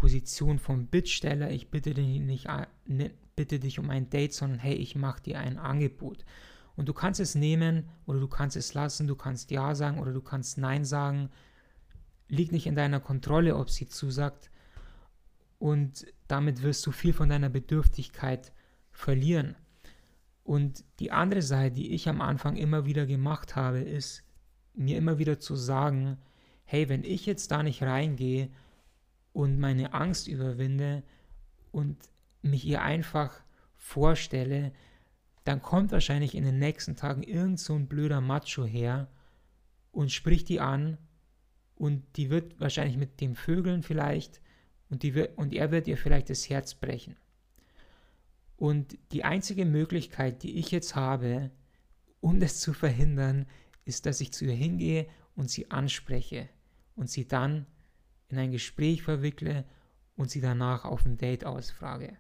Position 0.04 0.60
vom 0.60 0.88
Bittsteller, 0.88 1.50
ich 1.50 1.70
bitte 1.70 1.94
dich 1.94 2.20
nicht, 2.20 2.50
ne, 2.88 3.12
bitte 3.38 3.58
dich 3.58 3.80
um 3.80 3.90
ein 3.90 4.10
Date, 4.10 4.34
sondern 4.34 4.60
hey, 4.60 4.74
ich 4.74 4.98
mache 4.98 5.24
dir 5.24 5.40
ein 5.40 5.58
Angebot. 5.58 6.26
Und 6.76 6.90
du 6.90 6.94
kannst 6.94 7.22
es 7.22 7.36
nehmen 7.36 7.88
oder 8.06 8.20
du 8.20 8.28
kannst 8.28 8.58
es 8.58 8.74
lassen, 8.74 9.08
du 9.08 9.16
kannst 9.16 9.50
Ja 9.50 9.76
sagen 9.76 10.00
oder 10.00 10.12
du 10.12 10.20
kannst 10.20 10.58
Nein 10.58 10.84
sagen. 10.84 11.30
Liegt 12.28 12.52
nicht 12.52 12.68
in 12.68 12.76
deiner 12.76 13.00
Kontrolle, 13.00 13.56
ob 13.56 13.70
sie 13.70 13.88
zusagt. 13.88 14.52
Und 15.58 16.06
damit 16.28 16.64
wirst 16.64 16.86
du 16.86 16.92
viel 16.92 17.14
von 17.14 17.30
deiner 17.30 17.50
Bedürftigkeit 17.50 18.52
verlieren. 18.92 19.56
Und 20.44 20.84
die 21.00 21.14
andere 21.14 21.42
Sache, 21.42 21.72
die 21.72 21.94
ich 21.94 22.10
am 22.10 22.20
Anfang 22.20 22.58
immer 22.58 22.86
wieder 22.86 23.06
gemacht 23.06 23.56
habe, 23.56 23.80
ist 23.80 24.26
mir 24.74 24.98
immer 24.98 25.18
wieder 25.18 25.40
zu 25.40 25.56
sagen, 25.56 26.18
hey, 26.66 26.90
wenn 26.90 27.06
ich 27.06 27.26
jetzt 27.26 27.52
da 27.52 27.64
nicht 27.64 27.84
reingehe 27.84 28.50
und 29.34 29.60
meine 29.60 29.94
Angst 29.94 30.28
überwinde 30.28 31.04
und 31.72 31.98
mich 32.42 32.66
ihr 32.66 32.82
einfach 32.82 33.44
vorstelle, 33.76 34.72
dann 35.44 35.62
kommt 35.62 35.92
wahrscheinlich 35.92 36.36
in 36.36 36.46
den 36.46 36.60
nächsten 36.60 36.96
Tagen 36.96 37.24
irgend 37.24 37.60
so 37.60 37.76
ein 37.76 37.88
blöder 37.88 38.22
Macho 38.22 38.64
her 38.64 39.10
und 39.92 40.12
spricht 40.12 40.48
die 40.50 40.60
an 40.60 40.98
und 41.76 42.04
die 42.16 42.30
wird 42.30 42.60
wahrscheinlich 42.60 42.98
mit 42.98 43.20
dem 43.20 43.36
Vögeln 43.36 43.84
vielleicht 43.84 44.42
und, 44.90 45.04
die 45.04 45.16
wird, 45.16 45.38
und 45.38 45.54
er 45.54 45.72
wird 45.72 45.88
ihr 45.88 45.98
vielleicht 45.98 46.30
das 46.30 46.50
Herz 46.50 46.76
brechen. 46.76 47.18
Und 48.56 48.98
die 49.12 49.24
einzige 49.24 49.66
Möglichkeit, 49.66 50.44
die 50.44 50.58
ich 50.60 50.72
jetzt 50.72 50.96
habe, 50.96 51.52
um 52.22 52.40
das 52.40 52.60
zu 52.60 52.72
verhindern, 52.72 53.46
ist, 53.84 54.06
dass 54.06 54.22
ich 54.22 54.32
zu 54.32 54.46
ihr 54.46 54.54
hingehe 54.54 55.08
und 55.36 55.50
sie 55.50 55.72
anspreche 55.72 56.48
und 56.96 57.10
sie 57.10 57.28
dann 57.28 57.66
in 58.30 58.38
ein 58.38 58.52
Gespräch 58.52 59.04
verwickle 59.04 59.66
und 60.16 60.30
sie 60.30 60.42
danach 60.42 60.86
auf 60.86 61.06
ein 61.06 61.18
Date 61.18 61.46
ausfrage. 61.46 62.18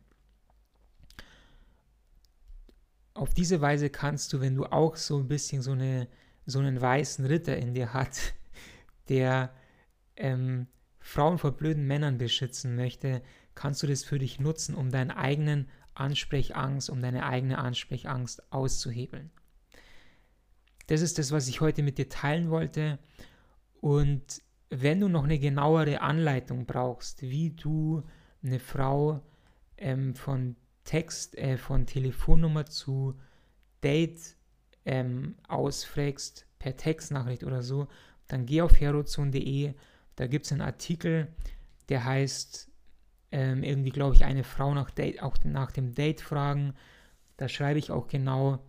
Auf 3.13 3.33
diese 3.33 3.61
Weise 3.61 3.89
kannst 3.89 4.33
du, 4.33 4.41
wenn 4.41 4.55
du 4.55 4.65
auch 4.65 4.95
so 4.95 5.19
ein 5.19 5.27
bisschen 5.27 5.61
so, 5.61 5.71
eine, 5.71 6.07
so 6.45 6.59
einen 6.59 6.81
weißen 6.81 7.25
Ritter 7.25 7.57
in 7.57 7.73
dir 7.73 7.93
hast, 7.93 8.33
der 9.09 9.53
ähm, 10.15 10.67
Frauen 10.99 11.37
vor 11.37 11.51
blöden 11.51 11.85
Männern 11.85 12.17
beschützen 12.17 12.75
möchte, 12.75 13.21
kannst 13.55 13.83
du 13.83 13.87
das 13.87 14.03
für 14.03 14.17
dich 14.17 14.39
nutzen, 14.39 14.73
um 14.73 14.89
deinen 14.89 15.11
eigenen 15.11 15.69
Ansprechangst, 15.93 16.89
um 16.89 17.01
deine 17.01 17.25
eigene 17.25 17.59
Ansprechangst 17.59 18.51
auszuhebeln. 18.51 19.29
Das 20.87 21.01
ist 21.01 21.17
das, 21.17 21.31
was 21.31 21.47
ich 21.47 21.61
heute 21.61 21.83
mit 21.83 21.97
dir 21.97 22.09
teilen 22.09 22.49
wollte. 22.49 22.99
Und 23.79 24.41
wenn 24.81 24.99
du 24.99 25.07
noch 25.07 25.23
eine 25.23 25.39
genauere 25.39 26.01
Anleitung 26.01 26.65
brauchst, 26.65 27.21
wie 27.21 27.51
du 27.51 28.03
eine 28.43 28.59
Frau 28.59 29.21
ähm, 29.77 30.15
von 30.15 30.55
Text, 30.83 31.38
äh, 31.38 31.57
von 31.57 31.86
Telefonnummer 31.86 32.65
zu 32.65 33.15
Date 33.83 34.36
ähm, 34.86 35.36
ausfragst, 35.47 36.47
per 36.59 36.75
Textnachricht 36.75 37.43
oder 37.43 37.62
so, 37.62 37.88
dann 38.27 38.45
geh 38.45 38.62
auf 38.62 38.79
herozone.de. 38.79 39.73
Da 40.15 40.27
gibt 40.27 40.45
es 40.45 40.51
einen 40.51 40.62
Artikel, 40.62 41.27
der 41.89 42.05
heißt 42.05 42.71
ähm, 43.31 43.63
irgendwie, 43.63 43.89
glaube 43.89 44.15
ich, 44.15 44.25
eine 44.25 44.43
Frau 44.43 44.73
nach, 44.73 44.91
Date, 44.91 45.21
auch 45.21 45.38
nach 45.43 45.71
dem 45.71 45.93
Date 45.93 46.21
fragen. 46.21 46.73
Da 47.38 47.49
schreibe 47.49 47.79
ich 47.79 47.91
auch 47.91 48.07
genau, 48.07 48.59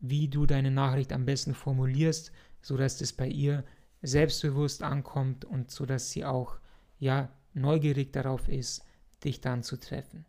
wie 0.00 0.28
du 0.28 0.46
deine 0.46 0.70
Nachricht 0.70 1.12
am 1.12 1.24
besten 1.24 1.54
formulierst, 1.54 2.32
sodass 2.60 2.98
das 2.98 3.12
bei 3.12 3.28
ihr 3.28 3.64
selbstbewusst 4.04 4.82
ankommt 4.82 5.44
und 5.44 5.70
sodass 5.70 6.10
sie 6.10 6.24
auch 6.24 6.58
ja 6.98 7.30
neugierig 7.54 8.12
darauf 8.12 8.48
ist, 8.48 8.84
dich 9.24 9.40
dann 9.40 9.62
zu 9.62 9.78
treffen. 9.78 10.24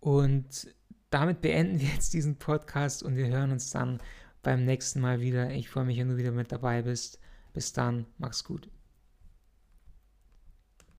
Und 0.00 0.68
damit 1.10 1.40
beenden 1.40 1.80
wir 1.80 1.88
jetzt 1.88 2.14
diesen 2.14 2.36
Podcast 2.36 3.02
und 3.02 3.16
wir 3.16 3.28
hören 3.28 3.50
uns 3.50 3.70
dann 3.70 4.00
beim 4.42 4.64
nächsten 4.64 5.00
Mal 5.00 5.20
wieder. 5.20 5.50
Ich 5.50 5.68
freue 5.68 5.84
mich, 5.84 5.98
wenn 5.98 6.08
du 6.08 6.16
wieder 6.16 6.32
mit 6.32 6.52
dabei 6.52 6.82
bist. 6.82 7.18
Bis 7.52 7.72
dann, 7.72 8.06
mach's 8.18 8.44
gut. 8.44 8.68